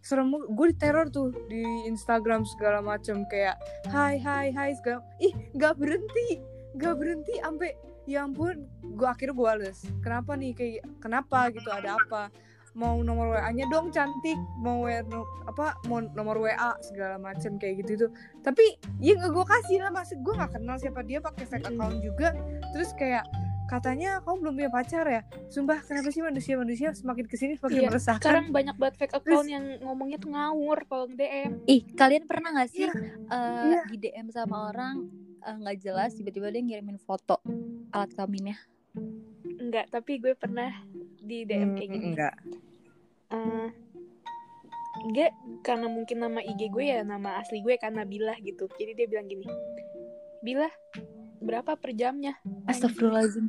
serem 0.00 0.32
gue 0.32 0.66
diteror 0.72 1.12
tuh 1.12 1.28
di 1.52 1.60
Instagram 1.84 2.48
segala 2.48 2.80
macem 2.80 3.28
kayak 3.28 3.60
hai 3.92 4.16
hai 4.16 4.48
hai 4.48 4.72
segala. 4.80 5.04
Ih 5.20 5.36
nggak 5.52 5.76
berhenti 5.76 6.40
nggak 6.80 6.94
berhenti 6.96 7.34
sampai 7.36 7.76
ya 8.08 8.24
ampun 8.24 8.64
gue 8.96 9.08
akhirnya 9.08 9.36
gue 9.36 9.44
bales. 9.44 9.78
Kenapa 10.00 10.40
nih? 10.40 10.56
Kayak 10.56 10.88
kenapa? 11.04 11.52
gitu 11.52 11.68
ada 11.68 12.00
apa 12.00 12.32
mau 12.72 13.00
nomor 13.00 13.32
WA 13.32 13.50
nya 13.50 13.66
dong 13.66 13.88
cantik. 13.88 14.38
Mau 14.56 14.84
WA 14.84 15.02
no- 15.02 15.26
apa 15.44 15.74
mau 15.84 15.98
nomor 16.00 16.38
WA 16.38 16.56
segala 16.80 17.16
macem 17.16 17.54
kayak 17.54 17.82
gitu 17.82 18.06
tuh 18.06 18.10
tapi 18.40 18.62
ya 18.98 19.14
nggak 19.14 19.30
gue 19.30 19.44
kasih 19.44 19.78
lah 19.78 19.90
maksud 19.90 20.18
gue 20.18 20.32
nggak 20.32 20.52
kenal 20.52 20.76
siapa 20.76 21.00
dia 21.00 21.18
pakai 21.18 21.44
fake 21.44 21.66
account 21.66 21.98
juga. 21.98 22.32
Terus 22.70 22.90
kayak 22.94 23.26
katanya 23.66 24.18
kamu 24.20 24.36
belum 24.40 24.54
punya 24.56 24.70
pacar 24.72 25.04
ya? 25.04 25.22
Sumpah 25.46 25.78
kenapa 25.80 26.08
sih 26.08 26.20
manusia 26.20 26.54
manusia 26.54 26.90
semakin 26.90 27.24
ke 27.24 27.34
sini 27.34 27.54
semakin 27.54 27.76
Iya, 27.76 27.88
meresahkan? 27.88 28.18
sekarang 28.18 28.46
banyak 28.50 28.74
banget 28.74 28.94
fake 28.98 29.14
account 29.16 29.46
yang 29.46 29.62
ngomongnya 29.80 30.18
tuh 30.18 30.30
ngawur 30.30 30.78
kalau 30.84 31.06
DM 31.06 31.62
ih 31.64 31.86
kalian 31.92 32.24
pernah 32.24 32.50
nggak 32.52 32.66
sih 32.68 32.82
Iya. 32.82 32.94
eh, 33.28 33.64
Iya. 33.68 33.80
di 33.88 33.96
DM 34.00 34.26
sama 34.28 34.68
orang 34.68 35.06
eh, 35.38 35.54
nggak 35.56 35.76
jelas 35.80 36.10
tiba-tiba 36.12 36.48
dia 36.48 36.60
ngirimin 36.60 36.98
foto 36.98 37.38
alat 37.90 38.10
kelaminnya? 38.10 38.58
Enggak 39.56 39.86
tapi 39.88 40.18
gue 40.18 40.34
pernah 40.34 40.70
di 41.30 41.38
DM 41.46 41.70
kayak 41.78 41.90
gini. 41.94 42.06
enggak. 42.10 42.34
Eh, 43.30 43.68
enggak 45.06 45.30
karena 45.62 45.86
mungkin 45.86 46.16
nama 46.18 46.42
IG 46.42 46.66
gue 46.74 46.84
ya 46.90 47.06
nama 47.06 47.38
asli 47.38 47.62
gue 47.62 47.78
karena 47.78 48.02
Bilah 48.02 48.34
gitu. 48.42 48.66
Jadi 48.74 48.98
dia 48.98 49.06
bilang 49.06 49.30
gini 49.30 49.46
Bilah 50.42 50.72
berapa 51.38 51.78
per 51.78 51.94
jamnya? 51.94 52.34
Astagfirullahaladzim. 52.66 53.46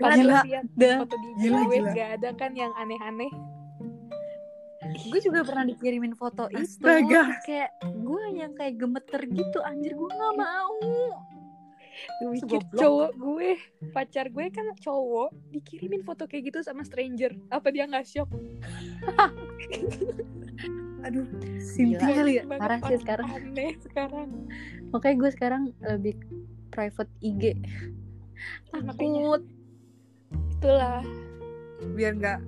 Pas 0.00 0.16
Gila. 0.16 0.42
Dah. 0.74 0.96
foto 1.04 1.16
di 1.20 1.28
Gila, 1.44 1.60
gue 1.68 1.78
gila. 1.78 1.90
nggak 1.92 2.10
ada 2.18 2.30
kan 2.34 2.52
yang 2.56 2.72
aneh-aneh. 2.74 3.30
Gue 5.06 5.20
juga 5.20 5.44
pernah 5.44 5.66
dikirimin 5.68 6.16
foto 6.16 6.48
itu. 6.50 6.62
Astaga. 6.62 7.36
kayak 7.44 7.70
gue 7.84 8.24
yang 8.32 8.52
kayak 8.56 8.74
gemeter 8.80 9.20
gitu 9.28 9.58
anjir. 9.62 9.92
Gue 9.92 10.08
nggak 10.08 10.34
mau 10.34 10.72
gue 12.20 12.28
mikir 12.32 12.60
Segoblok. 12.62 12.80
cowok 12.80 13.10
gue 13.16 13.50
pacar 13.92 14.26
gue 14.28 14.46
kan 14.52 14.66
cowok 14.80 15.30
dikirimin 15.52 16.02
foto 16.04 16.28
kayak 16.28 16.52
gitu 16.52 16.58
sama 16.62 16.84
stranger. 16.84 17.32
Apa 17.48 17.72
dia 17.72 17.88
nggak 17.88 18.06
shock? 18.06 18.28
Aduh 21.06 21.26
simpi 21.62 22.00
Gila. 22.00 22.16
kali 22.18 22.32
ya? 22.40 22.42
Parah 22.48 22.80
sih 22.88 22.98
sekarang. 23.00 23.26
aneh 23.30 23.72
sekarang. 23.80 24.28
Makanya 24.90 25.16
gue 25.16 25.30
sekarang 25.32 25.62
lebih 25.84 26.14
private 26.70 27.10
IG 27.22 27.42
Makanya. 28.74 28.92
takut. 28.92 29.42
itulah. 30.56 31.00
Biar 31.94 32.12
nggak 32.16 32.38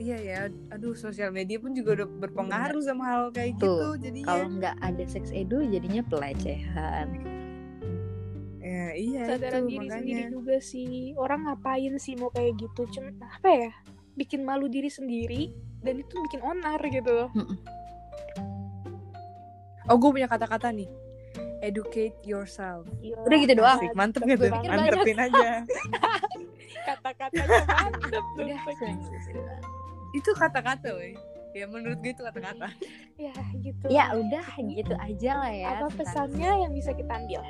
iya 0.00 0.16
ya 0.16 0.38
aduh 0.72 0.96
sosial 0.96 1.28
media 1.28 1.60
pun 1.60 1.76
juga 1.76 1.92
udah 2.02 2.08
berpengaruh 2.08 2.80
sama 2.80 3.04
hal 3.04 3.22
kayak 3.36 3.60
Tuh, 3.60 4.00
gitu 4.00 4.08
jadinya. 4.08 4.26
Kalau 4.32 4.46
nggak 4.56 4.76
ada 4.80 5.04
sex 5.04 5.28
edu 5.28 5.60
jadinya 5.68 6.00
pelecehan 6.08 7.20
ya 8.80 8.88
iya 8.96 9.22
sadaran 9.28 9.68
itu 9.68 9.68
diri 9.68 9.78
makanya. 9.84 10.00
sendiri 10.00 10.22
juga 10.32 10.56
sih. 10.64 10.94
Orang 11.20 11.40
ngapain 11.44 11.92
sih 12.00 12.16
mau 12.16 12.32
kayak 12.32 12.56
gitu? 12.56 12.88
Cuma 12.96 13.12
apa 13.28 13.50
ya? 13.52 13.70
Bikin 14.16 14.40
malu 14.40 14.72
diri 14.72 14.88
sendiri 14.88 15.52
dan 15.84 16.00
itu 16.00 16.14
bikin 16.24 16.40
onar 16.40 16.80
gitu. 16.88 17.12
Loh 17.12 17.30
oh 19.90 19.96
gue 19.98 20.10
punya 20.14 20.28
kata-kata 20.30 20.70
nih. 20.70 20.86
Educate 21.60 22.16
yourself. 22.24 22.88
Gila. 23.04 23.26
Udah 23.26 23.36
gitu 23.36 23.52
doang? 23.58 23.78
Asik, 23.82 23.92
mantep 23.92 24.22
gitu. 24.24 24.48
mantepin 24.48 25.18
aja. 25.20 25.50
Kata-katanya 26.88 27.60
mantep 27.68 28.24
tuh 28.32 28.44
udah 28.48 28.58
itu 30.10 30.30
kata-kata 30.34 30.88
weh. 30.96 31.14
Ya 31.54 31.66
menurut 31.66 31.98
gue 32.00 32.14
itu 32.14 32.22
kata-kata. 32.22 32.72
Ya 33.20 33.34
gitu. 33.60 33.84
Ya 33.92 34.14
udah 34.16 34.46
gitu 34.56 34.94
aja 34.96 35.30
lah 35.36 35.52
ya 35.52 35.66
apa 35.76 35.86
pesannya 35.92 36.50
yang 36.64 36.72
bisa 36.72 36.96
kita 36.96 37.10
ambil 37.10 37.44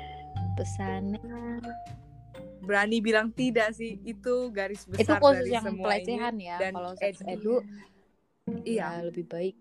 pesan 0.55 1.17
berani 2.61 2.97
bilang 3.01 3.33
tidak 3.33 3.73
sih 3.73 3.97
itu 4.05 4.53
garis 4.53 4.85
besar 4.85 5.01
itu 5.01 5.13
khusus 5.17 5.37
dari 5.41 5.51
yang 5.51 5.65
semua 5.65 5.85
pelecehan 5.89 6.33
ini. 6.37 6.45
ya 6.47 6.57
dan 6.61 6.71
kalau 6.77 6.93
sex 6.93 7.13
edu. 7.25 7.31
edu 7.33 7.55
iya. 8.63 8.87
ya 8.95 9.05
lebih 9.09 9.25
baik 9.25 9.55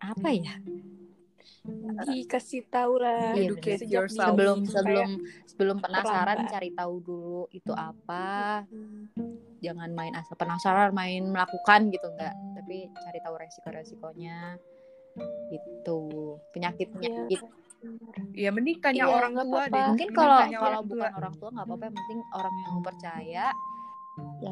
apa 0.00 0.28
ya? 0.34 0.54
Dikasih 2.08 2.66
tahu 2.72 2.98
lah. 2.98 3.36
Iya, 3.36 3.52
Educate 3.52 3.80
sejak 3.84 4.08
yourself. 4.08 4.32
sebelum 4.32 4.58
sebelum 4.64 5.08
sebelum 5.44 5.76
penasaran 5.78 6.48
terlambat. 6.48 6.52
cari 6.56 6.70
tahu 6.72 6.94
dulu 7.04 7.42
itu 7.52 7.72
apa. 7.76 8.64
Hmm, 8.66 9.12
jangan 9.60 9.92
main 9.92 10.16
asal 10.16 10.34
penasaran 10.40 10.90
main 10.96 11.28
melakukan 11.28 11.92
gitu 11.92 12.06
enggak. 12.10 12.34
Tapi 12.58 12.88
cari 12.96 13.18
tahu 13.20 13.34
resiko 13.36 13.68
resikonya 13.70 14.56
itu 15.52 16.00
penyakit 16.54 16.88
penyakit 16.96 17.40
benar. 17.44 17.58
Ya 18.32 18.50
mending 18.50 18.78
tanya 18.78 19.04
Iya, 19.04 19.10
orang 19.10 19.32
tua 19.34 19.42
apa-apa. 19.42 19.66
deh. 19.66 19.82
Mungkin 19.86 19.88
Mending 20.06 20.14
kalau 20.14 20.38
tanya 20.38 20.58
kalau 20.58 20.80
tua. 20.80 20.88
bukan 20.90 21.10
orang 21.14 21.34
tua 21.34 21.48
nggak 21.50 21.66
apa-apa 21.66 21.84
yang 21.84 21.96
penting 21.96 22.18
orang 22.30 22.54
yang 22.56 22.76
percaya 22.80 23.46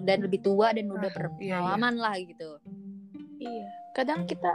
dan 0.00 0.18
lebih 0.20 0.40
tua 0.40 0.66
dan 0.70 0.86
udah 0.88 1.06
Ah, 1.06 1.14
berpengalaman 1.14 1.94
lah 1.96 2.14
gitu. 2.16 2.50
Iya 3.38 3.66
kadang 3.90 4.24
kita 4.24 4.54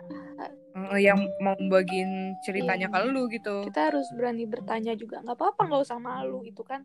yang 0.95 1.19
mau 1.38 1.53
bagiin 1.59 2.12
ceritanya 2.39 2.88
Iya. 2.88 2.95
ke 2.95 2.99
lu 3.05 3.23
gitu. 3.27 3.55
Kita 3.63 3.91
harus 3.91 4.07
berani 4.12 4.43
bertanya 4.43 4.93
juga. 4.93 5.19
Nggak 5.19 5.36
apa-apa 5.36 5.62
nggak 5.67 5.81
usah 5.83 5.99
malu 5.99 6.41
itu 6.41 6.62
kan 6.62 6.81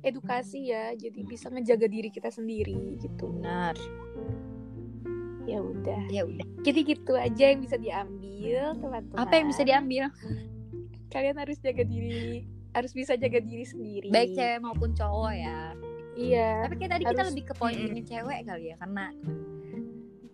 edukasi 0.00 0.70
ya 0.70 0.94
jadi 0.94 1.20
bisa 1.20 1.50
ngejaga 1.50 1.86
diri 1.86 2.08
kita 2.08 2.30
sendiri 2.30 2.96
gitu. 2.96 3.28
Benar. 3.34 3.74
Ya 5.44 5.58
udah. 5.58 6.00
Ya 6.08 6.22
udah. 6.22 6.46
Jadi 6.60 6.80
gitu 6.84 7.14
aja 7.14 7.44
yang 7.46 7.60
bisa 7.60 7.76
diambil 7.76 8.74
teman-teman. 8.76 9.18
Apa 9.18 9.32
yang 9.32 9.46
bisa 9.46 9.62
diambil 9.62 10.04
kalian 11.16 11.36
harus 11.36 11.56
jaga 11.58 11.80
diri 11.82 12.44
harus 12.70 12.92
bisa 12.92 13.16
jaga 13.16 13.40
diri 13.40 13.64
sendiri 13.64 14.08
baik 14.08 14.36
cewek 14.36 14.60
maupun 14.60 14.92
cowok 14.92 15.32
ya 15.32 15.72
iya 16.14 16.50
tapi 16.62 16.74
kayak 16.76 16.92
tadi 16.92 17.04
kita 17.04 17.12
Harus- 17.16 17.30
lebih 17.32 17.44
ke 17.46 17.54
poin 17.54 17.72
Mm-mm. 17.72 17.88
ini 17.90 18.00
cewek 18.02 18.38
kali 18.42 18.64
ya 18.66 18.76
karena 18.76 19.04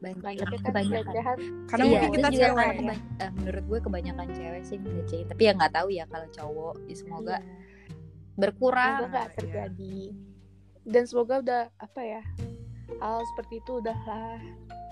banyak 0.03 0.19
kan 0.43 0.59
kebanyakan 0.67 1.15
Karena 1.71 1.85
Iya, 1.85 1.91
mungkin 1.95 2.11
kita 2.13 2.29
juga 2.29 2.35
cewek 2.35 2.51
karena 2.51 2.67
ya. 2.67 2.75
kebany- 2.75 3.07
eh, 3.17 3.31
menurut 3.33 3.65
gue 3.65 3.79
kebanyakan 3.81 4.27
cewek 4.35 4.63
sih 4.65 4.77
ngelecehin 4.77 5.27
tapi 5.29 5.43
ya 5.47 5.53
nggak 5.55 5.73
tahu 5.73 5.89
ya 5.89 6.05
kalau 6.05 6.29
cowok 6.29 6.75
ya 6.83 6.95
semoga 6.99 7.37
Iya. 7.39 7.55
berkurang 8.35 8.93
semoga 8.93 9.07
nggak 9.09 9.29
Iya. 9.29 9.37
terjadi 9.39 9.99
dan 10.83 11.03
semoga 11.07 11.35
udah 11.39 11.63
apa 11.79 12.01
ya 12.03 12.23
hal 12.99 13.19
seperti 13.25 13.55
itu 13.57 13.73
udah 13.79 13.99
lah 14.03 14.39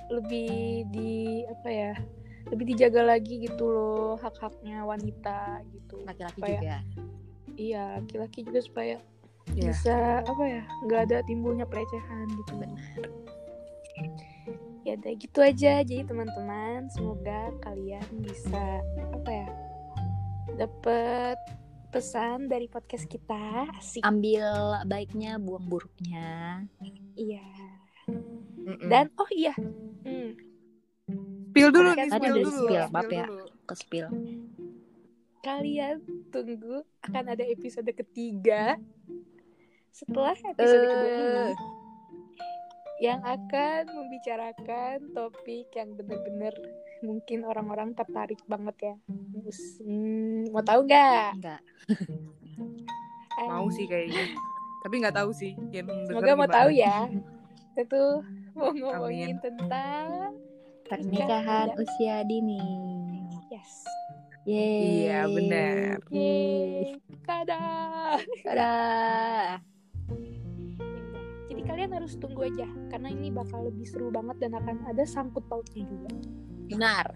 lebih 0.08 0.50
di 0.88 1.12
apa 1.44 1.68
ya 1.68 1.92
lebih 2.48 2.72
dijaga 2.72 3.04
lagi 3.04 3.44
gitu 3.44 3.68
loh 3.68 4.16
hak-haknya 4.16 4.82
wanita 4.82 5.60
gitu. 5.68 6.00
Laki-laki 6.08 6.40
Supaya- 6.40 6.56
juga. 6.56 6.76
Iya 7.60 7.82
laki-laki 8.00 8.40
juga 8.48 8.60
supaya 8.64 8.96
Iya. 9.52 9.68
bisa 9.68 9.96
apa 10.24 10.44
ya 10.46 10.62
nggak 10.88 11.00
ada 11.10 11.18
timbulnya 11.28 11.68
pelecehan 11.68 12.26
gitu. 12.32 12.52
Benar. 12.56 12.80
Ya 14.88 14.96
udah 14.96 15.12
gitu 15.12 15.38
aja. 15.44 15.72
Jadi 15.84 16.02
teman-teman 16.08 16.88
semoga 16.88 17.52
kalian 17.60 18.06
bisa 18.24 18.80
apa 19.12 19.30
ya 19.30 19.48
dapet 20.56 21.36
pesan 21.90 22.48
dari 22.48 22.70
podcast 22.70 23.04
kita. 23.04 23.68
Asik. 23.76 24.00
Ambil 24.06 24.46
baiknya 24.88 25.36
buang 25.36 25.66
buruknya. 25.68 26.64
Iya. 27.14 27.44
Mm-mm. 28.60 28.90
dan 28.90 29.06
oh 29.16 29.30
iya 29.30 29.54
hmm, 30.04 30.34
spill 31.50 31.68
dulu 31.68 31.90
nih, 31.92 32.06
spill 32.08 32.34
dulu. 32.38 32.50
spill, 32.64 32.84
maaf 32.88 33.10
ya. 33.10 33.26
ke 33.66 33.74
spill 33.74 34.06
kalian 35.40 35.96
tunggu 36.28 36.84
akan 37.02 37.24
ada 37.26 37.44
episode 37.44 37.88
ketiga 37.90 38.76
setelah 39.90 40.36
episode 40.36 40.84
kedua 40.84 41.08
ini 41.08 41.24
Eh. 41.50 41.54
yang 43.00 43.20
akan 43.24 43.82
membicarakan 43.88 44.96
topik 45.10 45.72
yang 45.72 45.96
bener-bener 45.96 46.52
mungkin 47.00 47.48
orang-orang 47.48 47.96
tertarik 47.96 48.36
banget 48.44 48.92
ya. 48.92 48.94
Hmm, 49.80 50.52
mau 50.52 50.60
tahu 50.60 50.84
nggak? 50.84 51.32
enggak 51.32 51.60
Mau 53.40 53.72
sih 53.72 53.88
kayaknya. 53.88 54.36
Tapi 54.84 54.94
nggak 55.00 55.16
tahu 55.16 55.32
sih. 55.32 55.56
Yang 55.72 56.12
Semoga 56.12 56.36
mau 56.36 56.44
tahu 56.44 56.68
ya. 56.76 57.08
Itu 57.72 58.20
mau 58.52 58.68
ngomongin 58.68 59.32
Amin. 59.32 59.40
tentang 59.40 60.36
pernikahan 60.90 61.70
Ada. 61.70 61.78
usia 61.78 62.16
dini 62.26 62.58
yes. 63.54 63.86
Yeay. 64.48 65.06
Iya, 65.06 65.28
benar. 65.28 66.00
Yeay, 66.10 66.96
kada. 67.22 67.60
Dadah. 68.40 69.60
Jadi 71.46 71.60
kalian 71.62 71.92
harus 71.92 72.16
tunggu 72.16 72.48
aja 72.48 72.66
karena 72.88 73.12
ini 73.12 73.28
bakal 73.30 73.68
lebih 73.68 73.84
seru 73.84 74.08
banget 74.08 74.40
dan 74.42 74.56
akan 74.56 74.80
ada 74.88 75.04
sangkut 75.06 75.44
pautnya 75.46 75.84
juga. 75.86 76.10
benar 76.66 77.06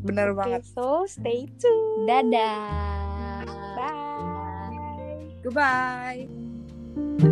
Bener 0.00 0.32
Oke, 0.32 0.38
banget. 0.40 0.62
so 0.64 1.04
stay 1.04 1.44
tuned. 1.60 2.08
dadah 2.08 3.44
Bye. 3.76 5.40
Goodbye. 5.44 7.28